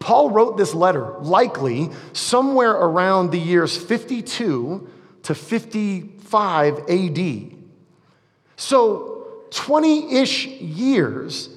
Paul 0.00 0.30
wrote 0.30 0.56
this 0.56 0.74
letter 0.74 1.14
likely 1.20 1.90
somewhere 2.14 2.72
around 2.72 3.30
the 3.30 3.38
years 3.38 3.76
52 3.76 4.90
to 5.22 5.34
55 5.36 6.90
AD. 6.90 7.52
So, 8.56 9.15
20 9.50 10.16
ish 10.16 10.46
years 10.46 11.48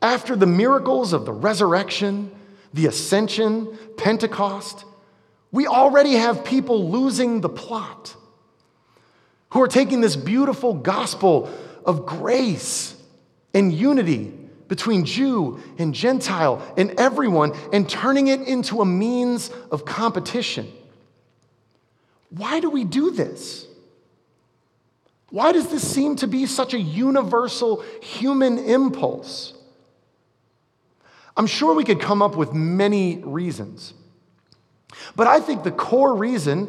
after 0.00 0.36
the 0.36 0.46
miracles 0.46 1.12
of 1.12 1.24
the 1.24 1.32
resurrection 1.32 2.30
the 2.74 2.86
ascension, 2.86 3.78
Pentecost, 3.96 4.84
we 5.50 5.66
already 5.66 6.14
have 6.14 6.44
people 6.44 6.90
losing 6.90 7.40
the 7.40 7.48
plot 7.48 8.14
who 9.50 9.62
are 9.62 9.68
taking 9.68 10.00
this 10.00 10.16
beautiful 10.16 10.74
gospel 10.74 11.50
of 11.84 12.04
grace 12.04 12.94
and 13.54 13.72
unity 13.72 14.34
between 14.68 15.06
Jew 15.06 15.60
and 15.78 15.94
Gentile 15.94 16.62
and 16.76 17.00
everyone 17.00 17.52
and 17.72 17.88
turning 17.88 18.26
it 18.26 18.42
into 18.42 18.82
a 18.82 18.86
means 18.86 19.50
of 19.70 19.86
competition. 19.86 20.70
Why 22.28 22.60
do 22.60 22.68
we 22.68 22.84
do 22.84 23.10
this? 23.10 23.66
Why 25.30 25.52
does 25.52 25.68
this 25.68 25.86
seem 25.86 26.16
to 26.16 26.26
be 26.26 26.46
such 26.46 26.74
a 26.74 26.80
universal 26.80 27.82
human 28.02 28.58
impulse? 28.58 29.54
I'm 31.36 31.46
sure 31.46 31.74
we 31.74 31.84
could 31.84 32.00
come 32.00 32.22
up 32.22 32.34
with 32.36 32.52
many 32.52 33.18
reasons. 33.18 33.94
But 35.14 35.26
I 35.26 35.40
think 35.40 35.62
the 35.62 35.70
core 35.70 36.14
reason 36.14 36.68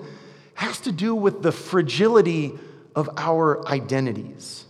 has 0.56 0.82
to 0.82 0.91
do 0.91 1.15
with 1.15 1.41
the 1.41 1.52
fragility 1.52 2.54
of 2.95 3.10
our 3.17 3.65
identities. 3.67 4.65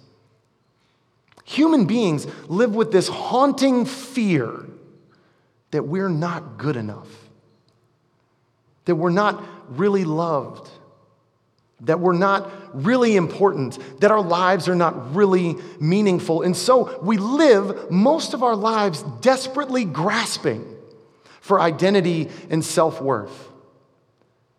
Human 1.45 1.85
beings 1.85 2.27
live 2.47 2.75
with 2.75 2.91
this 2.91 3.07
haunting 3.07 3.85
fear 3.85 4.65
that 5.71 5.83
we're 5.83 6.09
not 6.09 6.57
good 6.57 6.75
enough, 6.75 7.07
that 8.85 8.95
we're 8.95 9.09
not 9.09 9.43
really 9.69 10.05
loved, 10.05 10.69
that 11.81 11.99
we're 11.99 12.13
not 12.13 12.49
really 12.73 13.15
important, 13.15 13.79
that 14.01 14.11
our 14.11 14.21
lives 14.21 14.67
are 14.67 14.75
not 14.75 15.15
really 15.15 15.55
meaningful. 15.79 16.41
And 16.41 16.55
so 16.55 16.99
we 17.01 17.17
live 17.17 17.89
most 17.89 18.33
of 18.33 18.43
our 18.43 18.55
lives 18.55 19.03
desperately 19.21 19.85
grasping 19.85 20.65
for 21.41 21.59
identity 21.59 22.29
and 22.49 22.63
self 22.63 23.01
worth. 23.01 23.47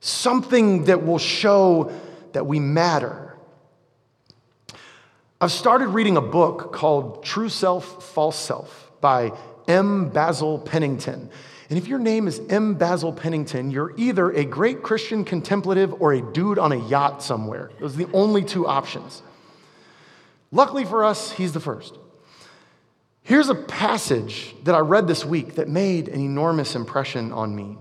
Something 0.00 0.85
that 0.85 1.04
will 1.04 1.18
show 1.18 1.92
that 2.33 2.46
we 2.46 2.59
matter. 2.59 3.37
I've 5.40 5.52
started 5.52 5.88
reading 5.88 6.16
a 6.16 6.22
book 6.22 6.72
called 6.72 7.24
True 7.24 7.48
Self, 7.48 8.12
False 8.12 8.38
Self 8.38 8.90
by 9.00 9.33
M. 9.70 10.09
Basil 10.09 10.59
Pennington. 10.59 11.30
And 11.68 11.78
if 11.78 11.87
your 11.87 12.00
name 12.00 12.26
is 12.26 12.40
M. 12.50 12.74
Basil 12.74 13.12
Pennington, 13.12 13.70
you're 13.70 13.94
either 13.96 14.33
a 14.33 14.44
great 14.44 14.83
Christian 14.83 15.24
contemplative 15.24 16.02
or 16.02 16.12
a 16.12 16.20
dude 16.20 16.59
on 16.59 16.72
a 16.72 16.88
yacht 16.88 17.22
somewhere. 17.22 17.70
Those 17.78 17.94
are 17.94 18.04
the 18.04 18.12
only 18.12 18.42
two 18.42 18.66
options. 18.66 19.22
Luckily 20.50 20.85
for 20.85 21.04
us, 21.04 21.30
he's 21.30 21.52
the 21.52 21.61
first. 21.61 21.96
Here's 23.22 23.48
a 23.48 23.54
passage 23.54 24.56
that 24.64 24.74
I 24.74 24.80
read 24.80 25.06
this 25.06 25.24
week 25.24 25.54
that 25.54 25.68
made 25.68 26.09
an 26.09 26.20
enormous 26.20 26.74
impression 26.74 27.30
on 27.30 27.54
me. 27.54 27.78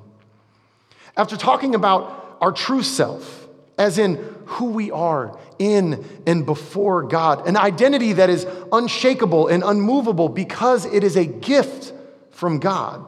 After 1.18 1.36
talking 1.36 1.74
about 1.74 2.38
our 2.40 2.52
true 2.52 2.84
self, 2.84 3.48
as 3.80 3.98
in 3.98 4.18
who 4.46 4.66
we 4.66 4.92
are 4.92 5.40
in 5.58 6.06
and 6.28 6.46
before 6.46 7.04
God, 7.04 7.48
an 7.48 7.58
identity 7.58 8.14
that 8.14 8.30
is 8.30 8.46
unshakable 8.72 9.48
and 9.48 9.64
unmovable 9.64 10.30
because 10.30 10.86
it 10.86 11.04
is 11.04 11.16
a 11.16 11.26
gift 11.26 11.94
from 12.32 12.60
God 12.60 13.06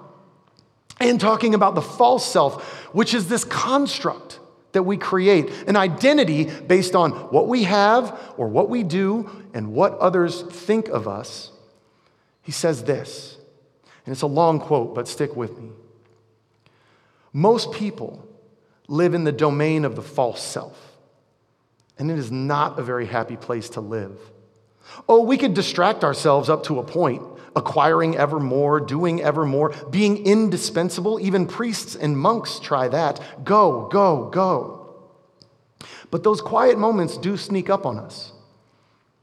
and 1.00 1.20
talking 1.20 1.54
about 1.54 1.76
the 1.76 1.82
false 1.82 2.26
self, 2.26 2.64
which 2.94 3.14
is 3.14 3.28
this 3.28 3.44
construct 3.44 4.40
that 4.72 4.84
we 4.84 4.96
create, 4.96 5.52
an 5.68 5.76
identity 5.76 6.46
based 6.46 6.96
on 6.96 7.12
what 7.12 7.48
we 7.48 7.64
have 7.64 8.34
or 8.38 8.48
what 8.48 8.70
we 8.70 8.84
do 8.84 9.30
and 9.54 9.74
what 9.74 9.98
others 9.98 10.44
think 10.44 10.88
of 10.88 11.08
us. 11.08 11.52
He 12.42 12.54
says 12.54 12.86
this, 12.86 13.38
and 14.06 14.14
it's 14.14 14.22
a 14.22 14.28
long 14.28 14.60
quote, 14.60 14.96
but 14.96 15.08
stick 15.08 15.36
with 15.36 15.60
me. 15.60 15.72
Most 17.34 17.74
people 17.74 18.26
live 18.92 19.14
in 19.14 19.24
the 19.24 19.32
domain 19.32 19.86
of 19.86 19.96
the 19.96 20.02
false 20.02 20.44
self, 20.44 20.78
and 21.98 22.12
it 22.12 22.20
is 22.20 22.30
not 22.30 22.78
a 22.78 22.84
very 22.84 23.06
happy 23.06 23.38
place 23.38 23.70
to 23.70 23.80
live. 23.80 24.20
Oh, 25.08 25.22
we 25.22 25.38
could 25.38 25.54
distract 25.54 26.04
ourselves 26.04 26.50
up 26.50 26.64
to 26.66 26.80
a 26.80 26.84
point 26.84 27.24
acquiring 27.56 28.18
ever 28.18 28.40
more, 28.40 28.82
doing 28.82 29.22
ever 29.22 29.46
more, 29.46 29.74
being 29.90 30.26
indispensable. 30.26 31.20
Even 31.22 31.48
priests 31.48 31.96
and 31.96 32.18
monks 32.18 32.60
try 32.60 32.90
that. 32.90 33.46
Go, 33.46 33.88
go, 33.88 34.30
go. 34.30 35.06
But 36.10 36.24
those 36.24 36.42
quiet 36.42 36.78
moments 36.78 37.18
do 37.18 37.38
sneak 37.38 37.70
up 37.70 37.86
on 37.86 37.98
us. 37.98 38.34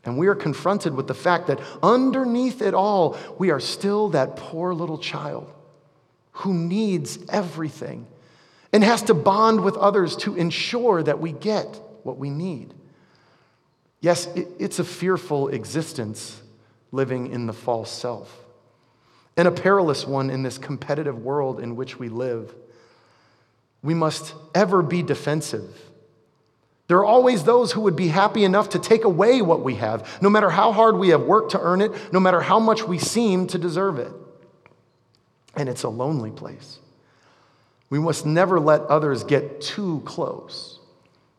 And 0.05 0.17
we 0.17 0.29
are 0.29 0.35
confronted 0.35 0.95
with 0.95 1.09
the 1.09 1.15
fact 1.15 1.47
that 1.49 1.61
underneath 1.83 2.63
it 2.63 2.73
all, 2.73 3.19
we 3.39 3.51
are 3.51 3.61
still 3.61 4.09
that 4.11 4.37
poor 4.37 4.73
little 4.73 4.99
child 4.99 5.53
who 6.33 6.55
needs 6.55 7.19
everything 7.29 8.07
and 8.73 8.85
has 8.85 9.03
to 9.03 9.15
bond 9.15 9.63
with 9.63 9.77
others 9.77 10.17
to 10.17 10.35
ensure 10.37 11.03
that 11.03 11.21
we 11.21 11.33
get 11.33 11.81
what 12.03 12.19
we 12.19 12.31
need. 12.31 12.75
Yes, 14.01 14.29
it's 14.35 14.79
a 14.79 14.85
fearful 14.85 15.49
existence 15.49 16.41
living 16.93 17.33
in 17.33 17.47
the 17.47 17.53
false 17.53 17.91
self, 17.91 18.45
and 19.37 19.49
a 19.49 19.53
perilous 19.53 20.07
one 20.07 20.31
in 20.31 20.43
this 20.43 20.59
competitive 20.59 21.23
world 21.23 21.61
in 21.61 21.77
which 21.77 21.99
we 21.99 22.09
live. 22.09 22.55
We 23.83 23.95
must 23.95 24.35
ever 24.55 24.83
be 24.83 25.03
defensive. 25.03 25.77
There 26.87 26.97
are 26.99 27.05
always 27.05 27.45
those 27.45 27.73
who 27.73 27.83
would 27.83 27.97
be 27.97 28.09
happy 28.09 28.45
enough 28.45 28.71
to 28.71 28.79
take 28.79 29.05
away 29.05 29.43
what 29.43 29.63
we 29.63 29.75
have, 29.75 30.23
no 30.23 30.31
matter 30.31 30.49
how 30.49 30.73
hard 30.73 30.97
we 30.97 31.11
have 31.11 31.23
worked 31.23 31.53
to 31.53 31.61
earn 31.61 31.83
it, 31.83 31.93
no 32.13 32.21
matter 32.21 32.41
how 32.41 32.59
much 32.59 32.85
we 32.85 32.99
seem 32.99 33.47
to 33.49 33.59
deserve 33.59 33.99
it. 33.99 34.11
And 35.55 35.69
it's 35.69 35.83
a 35.83 35.89
lonely 35.89 36.31
place. 36.31 36.79
We 37.91 37.99
must 37.99 38.27
never 38.27 38.61
let 38.61 38.83
others 38.83 39.25
get 39.25 39.61
too 39.61 40.03
close. 40.05 40.79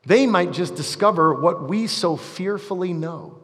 They 0.06 0.26
might 0.26 0.52
just 0.52 0.76
discover 0.76 1.34
what 1.34 1.68
we 1.68 1.88
so 1.88 2.16
fearfully 2.16 2.94
know. 2.94 3.38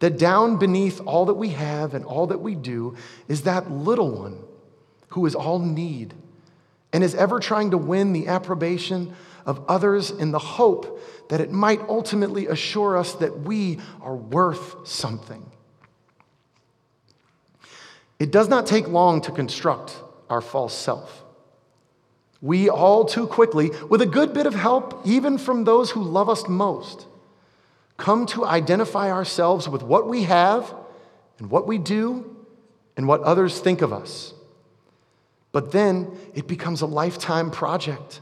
That 0.00 0.18
down 0.18 0.56
beneath 0.56 1.00
all 1.00 1.26
that 1.26 1.34
we 1.34 1.50
have 1.50 1.94
and 1.94 2.04
all 2.04 2.28
that 2.28 2.40
we 2.40 2.54
do 2.54 2.96
is 3.28 3.42
that 3.42 3.70
little 3.70 4.10
one 4.10 4.38
who 5.08 5.26
is 5.26 5.34
all 5.34 5.58
need 5.58 6.14
and 6.92 7.04
is 7.04 7.14
ever 7.14 7.38
trying 7.38 7.70
to 7.72 7.78
win 7.78 8.12
the 8.12 8.28
approbation 8.28 9.14
of 9.46 9.62
others 9.68 10.10
in 10.10 10.30
the 10.30 10.38
hope 10.38 11.00
that 11.28 11.40
it 11.40 11.50
might 11.50 11.80
ultimately 11.82 12.46
assure 12.46 12.96
us 12.96 13.14
that 13.14 13.40
we 13.40 13.78
are 14.00 14.16
worth 14.16 14.86
something. 14.86 15.44
It 18.18 18.30
does 18.30 18.48
not 18.48 18.66
take 18.66 18.88
long 18.88 19.20
to 19.22 19.32
construct 19.32 19.96
our 20.28 20.40
false 20.40 20.74
self. 20.74 21.24
We 22.42 22.70
all 22.70 23.04
too 23.04 23.26
quickly, 23.26 23.70
with 23.88 24.00
a 24.00 24.06
good 24.06 24.32
bit 24.32 24.46
of 24.46 24.54
help, 24.54 25.02
even 25.04 25.36
from 25.36 25.64
those 25.64 25.90
who 25.90 26.02
love 26.02 26.28
us 26.28 26.48
most, 26.48 27.06
come 27.96 28.24
to 28.26 28.46
identify 28.46 29.10
ourselves 29.10 29.68
with 29.68 29.82
what 29.82 30.08
we 30.08 30.22
have 30.22 30.74
and 31.38 31.50
what 31.50 31.66
we 31.66 31.76
do 31.76 32.36
and 32.96 33.06
what 33.06 33.20
others 33.22 33.60
think 33.60 33.82
of 33.82 33.92
us. 33.92 34.32
But 35.52 35.72
then 35.72 36.16
it 36.34 36.46
becomes 36.46 36.80
a 36.80 36.86
lifetime 36.86 37.50
project 37.50 38.20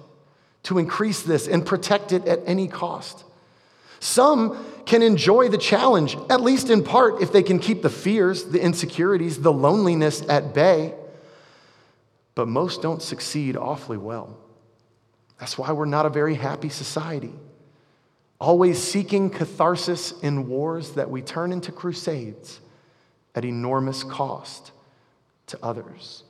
to 0.65 0.79
increase 0.79 1.23
this 1.23 1.47
and 1.47 1.65
protect 1.65 2.13
it 2.13 2.27
at 2.27 2.41
any 2.45 2.67
cost. 2.67 3.25
Some 4.01 4.65
can 4.85 5.03
enjoy 5.03 5.49
the 5.49 5.59
challenge, 5.59 6.17
at 6.31 6.41
least 6.41 6.71
in 6.71 6.83
part, 6.83 7.21
if 7.21 7.33
they 7.33 7.43
can 7.43 7.59
keep 7.59 7.83
the 7.83 7.91
fears, 7.91 8.45
the 8.45 8.61
insecurities, 8.61 9.43
the 9.43 9.53
loneliness 9.53 10.23
at 10.29 10.55
bay. 10.55 10.95
But 12.39 12.47
most 12.47 12.83
don't 12.83 13.03
succeed 13.03 13.57
awfully 13.57 13.97
well. 13.97 14.39
That's 15.41 15.59
why 15.59 15.73
we're 15.73 15.87
not 15.87 16.07
a 16.07 16.09
very 16.09 16.37
happy 16.37 16.69
society. 16.69 17.33
Always 18.41 18.81
seeking 18.81 19.29
catharsis 19.29 20.13
in 20.21 20.47
wars 20.47 20.93
that 20.93 21.11
we 21.11 21.21
turn 21.21 21.51
into 21.51 21.73
crusades 21.73 22.61
at 23.35 23.45
enormous 23.45 24.05
cost 24.05 24.71
to 25.49 25.59
others. 25.65 26.23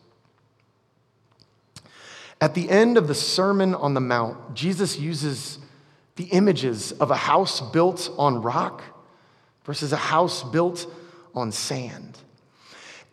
At 2.41 2.55
the 2.55 2.71
end 2.71 2.97
of 2.97 3.07
the 3.07 3.15
Sermon 3.15 3.75
on 3.75 3.93
the 3.93 4.01
Mount, 4.01 4.55
Jesus 4.55 4.99
uses 4.99 5.59
the 6.17 6.25
images 6.25 6.91
of 6.93 7.11
a 7.11 7.17
house 7.17 7.61
built 7.61 8.11
on 8.17 8.41
rock 8.41 8.83
versus 9.67 9.93
a 9.93 9.99
house 9.99 10.43
built 10.43 10.91
on 11.35 11.53
sand. 11.53 12.17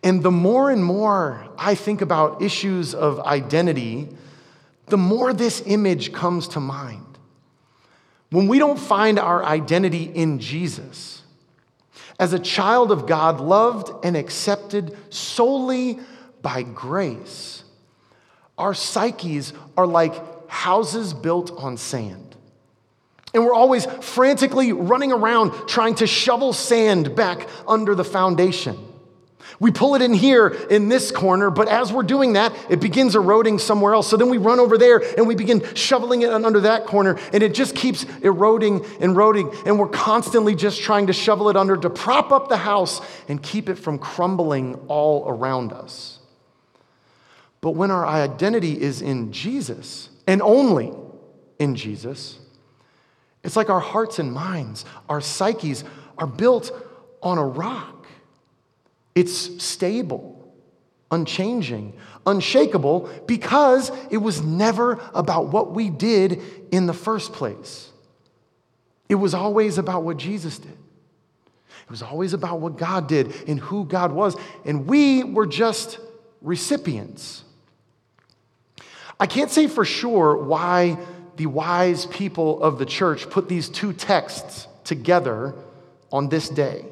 And 0.05 0.21
the 0.21 0.31
more 0.31 0.69
and 0.69 0.85
more 0.85 1.47
I 1.57 1.73
think 1.73 2.01
about 2.01 2.43
issues 2.43 2.93
of 2.93 3.19
identity, 3.21 4.07
the 4.85 4.97
more 4.97 5.33
this 5.33 5.63
image 5.65 6.13
comes 6.13 6.47
to 6.49 6.59
mind. 6.59 7.17
When 8.29 8.47
we 8.47 8.59
don't 8.59 8.77
find 8.77 9.17
our 9.17 9.43
identity 9.43 10.03
in 10.03 10.37
Jesus, 10.37 11.23
as 12.19 12.33
a 12.33 12.39
child 12.39 12.91
of 12.91 13.07
God, 13.07 13.39
loved 13.39 14.05
and 14.05 14.15
accepted 14.15 14.95
solely 15.09 15.99
by 16.43 16.61
grace, 16.61 17.63
our 18.59 18.75
psyches 18.75 19.53
are 19.75 19.87
like 19.87 20.47
houses 20.47 21.15
built 21.15 21.51
on 21.57 21.77
sand. 21.77 22.35
And 23.33 23.43
we're 23.43 23.55
always 23.55 23.85
frantically 24.01 24.71
running 24.71 25.11
around 25.11 25.67
trying 25.67 25.95
to 25.95 26.05
shovel 26.05 26.53
sand 26.53 27.15
back 27.15 27.49
under 27.67 27.95
the 27.95 28.05
foundation. 28.05 28.77
We 29.59 29.71
pull 29.71 29.95
it 29.95 30.01
in 30.01 30.13
here 30.13 30.47
in 30.47 30.89
this 30.89 31.11
corner, 31.11 31.49
but 31.49 31.67
as 31.67 31.93
we're 31.93 32.03
doing 32.03 32.33
that, 32.33 32.53
it 32.69 32.79
begins 32.79 33.15
eroding 33.15 33.57
somewhere 33.59 33.93
else. 33.93 34.09
So 34.09 34.17
then 34.17 34.29
we 34.29 34.37
run 34.37 34.59
over 34.59 34.77
there 34.77 35.01
and 35.17 35.27
we 35.27 35.35
begin 35.35 35.63
shoveling 35.75 36.23
it 36.23 36.29
under 36.29 36.59
that 36.61 36.85
corner, 36.85 37.17
and 37.31 37.41
it 37.41 37.53
just 37.53 37.75
keeps 37.75 38.05
eroding 38.21 38.83
and 38.99 39.11
eroding. 39.11 39.51
And 39.65 39.79
we're 39.79 39.87
constantly 39.87 40.55
just 40.55 40.81
trying 40.81 41.07
to 41.07 41.13
shovel 41.13 41.49
it 41.49 41.55
under 41.55 41.77
to 41.77 41.89
prop 41.89 42.31
up 42.31 42.49
the 42.49 42.57
house 42.57 43.01
and 43.27 43.41
keep 43.41 43.69
it 43.69 43.75
from 43.75 43.97
crumbling 43.97 44.75
all 44.87 45.27
around 45.27 45.71
us. 45.71 46.19
But 47.61 47.71
when 47.71 47.91
our 47.91 48.05
identity 48.05 48.79
is 48.79 49.01
in 49.01 49.31
Jesus, 49.31 50.09
and 50.27 50.41
only 50.41 50.93
in 51.57 51.75
Jesus, 51.75 52.37
it's 53.43 53.55
like 53.55 53.69
our 53.69 53.79
hearts 53.79 54.19
and 54.19 54.33
minds, 54.33 54.85
our 55.07 55.21
psyches 55.21 55.83
are 56.17 56.27
built 56.27 56.71
on 57.21 57.37
a 57.37 57.45
rock. 57.45 57.94
It's 59.15 59.63
stable, 59.63 60.53
unchanging, 61.09 61.93
unshakable 62.25 63.09
because 63.25 63.91
it 64.11 64.17
was 64.17 64.41
never 64.41 64.99
about 65.13 65.47
what 65.47 65.71
we 65.71 65.89
did 65.89 66.41
in 66.71 66.85
the 66.85 66.93
first 66.93 67.31
place. 67.33 67.89
It 69.07 69.15
was 69.15 69.33
always 69.33 69.77
about 69.77 70.03
what 70.03 70.17
Jesus 70.17 70.59
did. 70.59 70.71
It 70.71 71.91
was 71.91 72.01
always 72.01 72.33
about 72.33 72.59
what 72.59 72.77
God 72.77 73.07
did 73.07 73.33
and 73.47 73.59
who 73.59 73.85
God 73.85 74.11
was. 74.11 74.35
And 74.65 74.87
we 74.87 75.23
were 75.23 75.45
just 75.45 75.99
recipients. 76.41 77.43
I 79.19 79.27
can't 79.27 79.51
say 79.51 79.67
for 79.67 79.85
sure 79.85 80.35
why 80.35 80.97
the 81.37 81.45
wise 81.45 82.05
people 82.07 82.61
of 82.61 82.79
the 82.79 82.85
church 82.85 83.29
put 83.29 83.47
these 83.47 83.69
two 83.69 83.93
texts 83.93 84.67
together 84.83 85.53
on 86.11 86.29
this 86.29 86.49
day. 86.49 86.85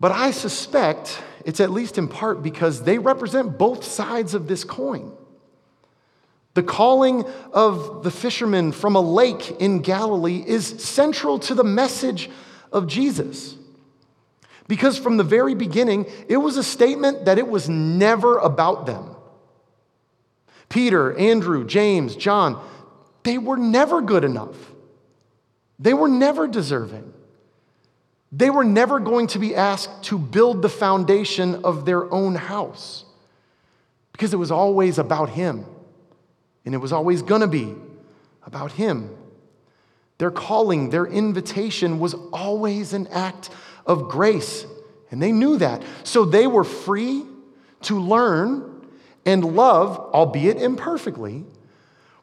But 0.00 0.12
I 0.12 0.30
suspect 0.30 1.20
it's 1.44 1.60
at 1.60 1.70
least 1.70 1.98
in 1.98 2.08
part 2.08 2.42
because 2.42 2.82
they 2.84 2.98
represent 2.98 3.58
both 3.58 3.84
sides 3.84 4.34
of 4.34 4.46
this 4.46 4.64
coin. 4.64 5.12
The 6.54 6.62
calling 6.62 7.24
of 7.52 8.02
the 8.02 8.10
fishermen 8.10 8.72
from 8.72 8.96
a 8.96 9.00
lake 9.00 9.60
in 9.60 9.80
Galilee 9.80 10.44
is 10.46 10.66
central 10.84 11.38
to 11.40 11.54
the 11.54 11.64
message 11.64 12.30
of 12.72 12.86
Jesus. 12.86 13.56
Because 14.66 14.98
from 14.98 15.16
the 15.16 15.24
very 15.24 15.54
beginning, 15.54 16.06
it 16.28 16.36
was 16.36 16.56
a 16.56 16.62
statement 16.62 17.24
that 17.24 17.38
it 17.38 17.48
was 17.48 17.68
never 17.68 18.38
about 18.38 18.86
them. 18.86 19.16
Peter, 20.68 21.16
Andrew, 21.16 21.66
James, 21.66 22.14
John, 22.14 22.62
they 23.22 23.38
were 23.38 23.56
never 23.56 24.02
good 24.02 24.24
enough. 24.24 24.56
They 25.78 25.94
were 25.94 26.08
never 26.08 26.46
deserving. 26.46 27.14
They 28.30 28.50
were 28.50 28.64
never 28.64 29.00
going 29.00 29.28
to 29.28 29.38
be 29.38 29.54
asked 29.54 30.04
to 30.04 30.18
build 30.18 30.60
the 30.62 30.68
foundation 30.68 31.64
of 31.64 31.84
their 31.84 32.12
own 32.12 32.34
house 32.34 33.04
because 34.12 34.34
it 34.34 34.36
was 34.36 34.50
always 34.50 34.98
about 34.98 35.30
Him. 35.30 35.64
And 36.64 36.74
it 36.74 36.78
was 36.78 36.92
always 36.92 37.22
going 37.22 37.40
to 37.40 37.46
be 37.46 37.74
about 38.44 38.72
Him. 38.72 39.16
Their 40.18 40.30
calling, 40.30 40.90
their 40.90 41.06
invitation 41.06 42.00
was 42.00 42.14
always 42.32 42.92
an 42.92 43.06
act 43.06 43.50
of 43.86 44.08
grace. 44.08 44.66
And 45.10 45.22
they 45.22 45.32
knew 45.32 45.56
that. 45.58 45.82
So 46.04 46.24
they 46.24 46.46
were 46.46 46.64
free 46.64 47.24
to 47.82 47.98
learn 47.98 48.86
and 49.24 49.56
love, 49.56 49.98
albeit 49.98 50.60
imperfectly, 50.60 51.44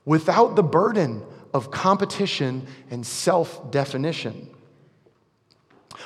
without 0.04 0.56
the 0.56 0.64
burden 0.64 1.24
of 1.54 1.72
competition 1.72 2.68
and 2.92 3.06
self 3.06 3.72
definition. 3.72 4.55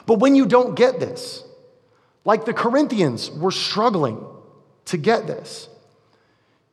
But 0.05 0.19
when 0.19 0.35
you 0.35 0.45
don't 0.45 0.75
get 0.75 0.99
this, 0.99 1.43
like 2.25 2.45
the 2.45 2.53
Corinthians 2.53 3.31
were 3.31 3.51
struggling 3.51 4.25
to 4.85 4.97
get 4.97 5.27
this, 5.27 5.69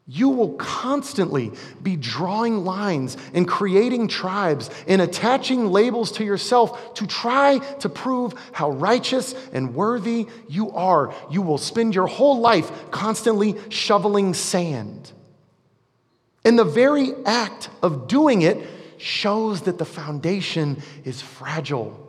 you 0.08 0.28
will 0.28 0.54
constantly 0.54 1.50
be 1.82 1.96
drawing 1.96 2.64
lines 2.64 3.16
and 3.34 3.46
creating 3.46 4.06
tribes 4.06 4.70
and 4.86 5.02
attaching 5.02 5.66
labels 5.66 6.12
to 6.12 6.24
yourself 6.24 6.94
to 6.94 7.08
try 7.08 7.58
to 7.80 7.88
prove 7.88 8.32
how 8.52 8.70
righteous 8.70 9.34
and 9.52 9.74
worthy 9.74 10.28
you 10.48 10.70
are. 10.70 11.12
You 11.28 11.42
will 11.42 11.58
spend 11.58 11.94
your 11.94 12.06
whole 12.06 12.38
life 12.38 12.70
constantly 12.92 13.56
shoveling 13.68 14.34
sand. 14.34 15.10
And 16.44 16.56
the 16.56 16.64
very 16.64 17.12
act 17.24 17.68
of 17.82 18.06
doing 18.06 18.42
it 18.42 18.64
shows 18.98 19.62
that 19.62 19.78
the 19.78 19.84
foundation 19.84 20.80
is 21.04 21.20
fragile 21.20 22.05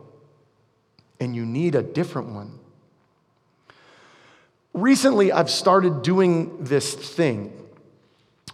and 1.20 1.34
you 1.34 1.44
need 1.44 1.74
a 1.74 1.82
different 1.82 2.28
one. 2.28 2.58
Recently, 4.72 5.32
I've 5.32 5.50
started 5.50 6.02
doing 6.02 6.62
this 6.62 6.94
thing 6.94 7.52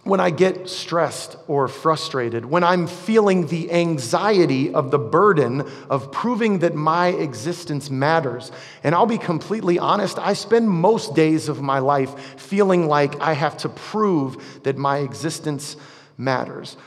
when 0.05 0.19
I 0.19 0.29
get 0.29 0.69
stressed 0.69 1.35
or 1.47 1.67
frustrated, 1.67 2.45
when 2.45 2.63
I'm 2.63 2.85
feeling 2.85 3.47
the 3.47 3.71
anxiety 3.71 4.71
of 4.71 4.91
the 4.91 4.99
burden 4.99 5.67
of 5.89 6.11
proving 6.11 6.59
that 6.59 6.75
my 6.75 7.07
existence 7.07 7.89
matters. 7.89 8.51
And 8.83 8.93
I'll 8.93 9.07
be 9.07 9.17
completely 9.17 9.79
honest, 9.79 10.19
I 10.19 10.33
spend 10.33 10.69
most 10.69 11.15
days 11.15 11.49
of 11.49 11.59
my 11.59 11.79
life 11.79 12.39
feeling 12.39 12.87
like 12.87 13.19
I 13.19 13.33
have 13.33 13.57
to 13.57 13.69
prove 13.69 14.61
that 14.63 14.77
my 14.77 14.99
existence 14.99 15.75
matters. 16.19 16.77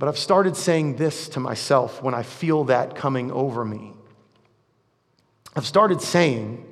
But 0.00 0.08
I've 0.08 0.18
started 0.18 0.56
saying 0.56 0.96
this 0.96 1.28
to 1.30 1.40
myself 1.40 2.02
when 2.02 2.14
I 2.14 2.24
feel 2.24 2.64
that 2.64 2.96
coming 2.96 3.30
over 3.30 3.64
me. 3.64 3.92
I've 5.56 5.66
started 5.66 6.00
saying, 6.00 6.64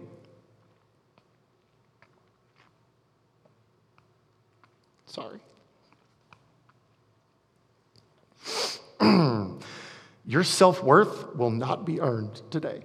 sorry. 5.07 5.41
Your 10.27 10.45
self 10.45 10.83
worth 10.83 11.35
will 11.35 11.51
not 11.51 11.85
be 11.85 12.01
earned 12.01 12.41
today. 12.51 12.83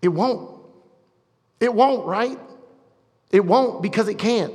It 0.00 0.08
won't. 0.08 0.50
It 1.60 1.72
won't, 1.72 2.04
right? 2.06 2.38
It 3.30 3.44
won't 3.44 3.82
because 3.82 4.08
it 4.08 4.18
can't. 4.18 4.52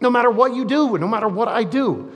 No 0.00 0.10
matter 0.10 0.30
what 0.30 0.54
you 0.54 0.64
do, 0.64 0.96
no 0.98 1.06
matter 1.06 1.28
what 1.28 1.48
I 1.48 1.64
do, 1.64 2.12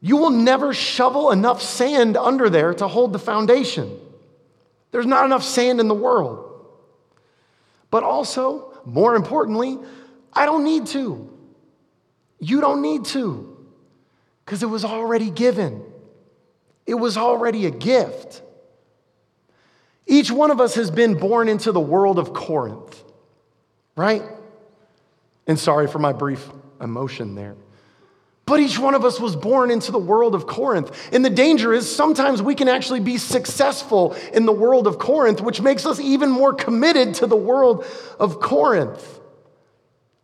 you 0.00 0.16
will 0.16 0.30
never 0.30 0.72
shovel 0.72 1.30
enough 1.30 1.60
sand 1.60 2.16
under 2.16 2.48
there 2.48 2.72
to 2.74 2.88
hold 2.88 3.12
the 3.12 3.18
foundation. 3.18 3.98
There's 4.90 5.06
not 5.06 5.26
enough 5.26 5.42
sand 5.42 5.80
in 5.80 5.88
the 5.88 5.94
world. 5.94 6.44
But 7.90 8.04
also, 8.04 8.80
more 8.84 9.16
importantly, 9.16 9.78
I 10.32 10.46
don't 10.46 10.64
need 10.64 10.86
to. 10.88 11.28
You 12.38 12.60
don't 12.60 12.82
need 12.82 13.04
to, 13.06 13.56
because 14.44 14.62
it 14.62 14.66
was 14.66 14.84
already 14.84 15.30
given, 15.30 15.82
it 16.86 16.94
was 16.94 17.16
already 17.16 17.66
a 17.66 17.70
gift. 17.70 18.42
Each 20.06 20.30
one 20.30 20.50
of 20.50 20.60
us 20.60 20.76
has 20.76 20.90
been 20.90 21.18
born 21.18 21.48
into 21.48 21.72
the 21.72 21.80
world 21.80 22.18
of 22.18 22.32
Corinth, 22.32 23.02
right? 23.96 24.22
And 25.46 25.58
sorry 25.58 25.86
for 25.86 25.98
my 25.98 26.12
brief 26.12 26.48
emotion 26.80 27.34
there. 27.34 27.56
But 28.48 28.60
each 28.60 28.78
one 28.78 28.94
of 28.94 29.04
us 29.04 29.20
was 29.20 29.36
born 29.36 29.70
into 29.70 29.92
the 29.92 29.98
world 29.98 30.34
of 30.34 30.46
Corinth. 30.46 31.10
And 31.12 31.22
the 31.22 31.28
danger 31.28 31.74
is 31.74 31.94
sometimes 31.94 32.40
we 32.40 32.54
can 32.54 32.66
actually 32.66 33.00
be 33.00 33.18
successful 33.18 34.16
in 34.32 34.46
the 34.46 34.52
world 34.52 34.86
of 34.86 34.98
Corinth, 34.98 35.42
which 35.42 35.60
makes 35.60 35.84
us 35.84 36.00
even 36.00 36.30
more 36.30 36.54
committed 36.54 37.14
to 37.16 37.26
the 37.26 37.36
world 37.36 37.84
of 38.18 38.40
Corinth. 38.40 39.20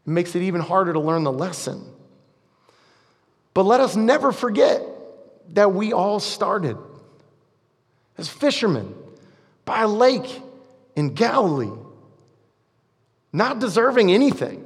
It 0.07 0.11
makes 0.11 0.35
it 0.35 0.41
even 0.41 0.63
harder 0.63 0.95
to 0.95 1.01
learn 1.01 1.25
the 1.25 1.33
lesson. 1.33 1.85
But 3.53 3.65
let 3.65 3.81
us 3.81 3.95
never 3.95 4.33
forget 4.33 4.83
that 5.51 5.75
we 5.75 5.93
all 5.93 6.19
started 6.19 6.79
as 8.17 8.29
fishermen 8.29 8.95
by 9.67 9.83
a 9.83 9.89
lake 9.89 10.41
in 10.97 11.13
Galilee, 11.15 11.77
not 13.33 13.59
deserving 13.59 14.11
anything, 14.11 14.65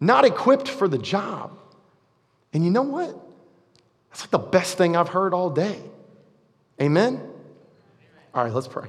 not 0.00 0.24
equipped 0.24 0.68
for 0.68 0.88
the 0.88 0.98
job. 0.98 1.58
And 2.52 2.64
you 2.64 2.70
know 2.70 2.82
what? 2.82 3.14
That's 4.10 4.22
like 4.22 4.30
the 4.30 4.38
best 4.38 4.76
thing 4.76 4.96
I've 4.96 5.08
heard 5.08 5.34
all 5.34 5.50
day. 5.50 5.78
Amen? 6.80 7.20
All 8.34 8.44
right, 8.44 8.52
let's 8.52 8.68
pray. 8.68 8.88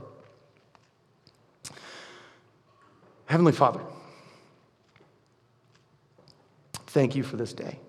Heavenly 3.25 3.51
Father, 3.51 3.81
thank 6.87 7.15
you 7.15 7.23
for 7.23 7.37
this 7.37 7.53
day. 7.53 7.79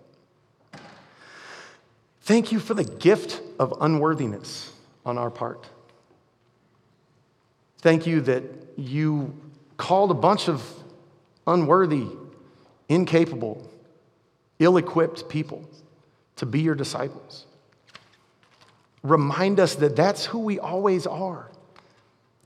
Thank 2.23 2.53
you 2.53 2.61
for 2.61 2.75
the 2.75 2.85
gift 2.85 3.41
of 3.59 3.75
unworthiness 3.81 4.73
on 5.05 5.19
our 5.19 5.31
part. 5.31 5.69
Thank 7.79 8.07
you 8.07 8.21
that 8.23 8.45
you 8.77 9.37
called 9.77 10.13
a 10.13 10.15
bunch 10.15 10.49
of 10.49 10.65
unworthy, 11.47 12.07
incapable, 12.93 13.69
ill 14.59 14.77
equipped 14.77 15.29
people 15.29 15.69
to 16.37 16.47
be 16.47 16.61
your 16.61 16.75
disciples. 16.75 17.47
Remind 19.03 19.59
us 19.59 19.75
that 19.77 19.97
that's 19.97 20.25
who 20.27 20.41
we 20.41 20.59
always 20.59 21.07
are. 21.07 21.51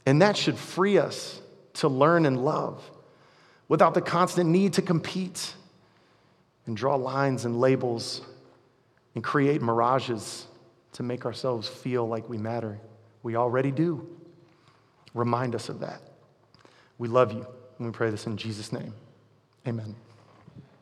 And 0.06 0.22
that 0.22 0.36
should 0.36 0.56
free 0.56 0.98
us 0.98 1.40
to 1.74 1.88
learn 1.88 2.26
and 2.26 2.44
love 2.44 2.88
without 3.68 3.94
the 3.94 4.00
constant 4.00 4.48
need 4.48 4.74
to 4.74 4.82
compete 4.82 5.54
and 6.66 6.76
draw 6.76 6.94
lines 6.94 7.44
and 7.44 7.60
labels 7.60 8.22
and 9.14 9.22
create 9.22 9.60
mirages 9.60 10.46
to 10.92 11.02
make 11.02 11.26
ourselves 11.26 11.68
feel 11.68 12.06
like 12.06 12.28
we 12.28 12.38
matter. 12.38 12.78
We 13.22 13.36
already 13.36 13.72
do. 13.72 14.08
Remind 15.14 15.54
us 15.54 15.68
of 15.68 15.80
that. 15.80 16.00
We 16.98 17.08
love 17.08 17.32
you, 17.32 17.46
and 17.78 17.86
we 17.86 17.92
pray 17.92 18.10
this 18.10 18.26
in 18.26 18.36
Jesus' 18.36 18.72
name. 18.72 18.94
Amen. 19.66 19.96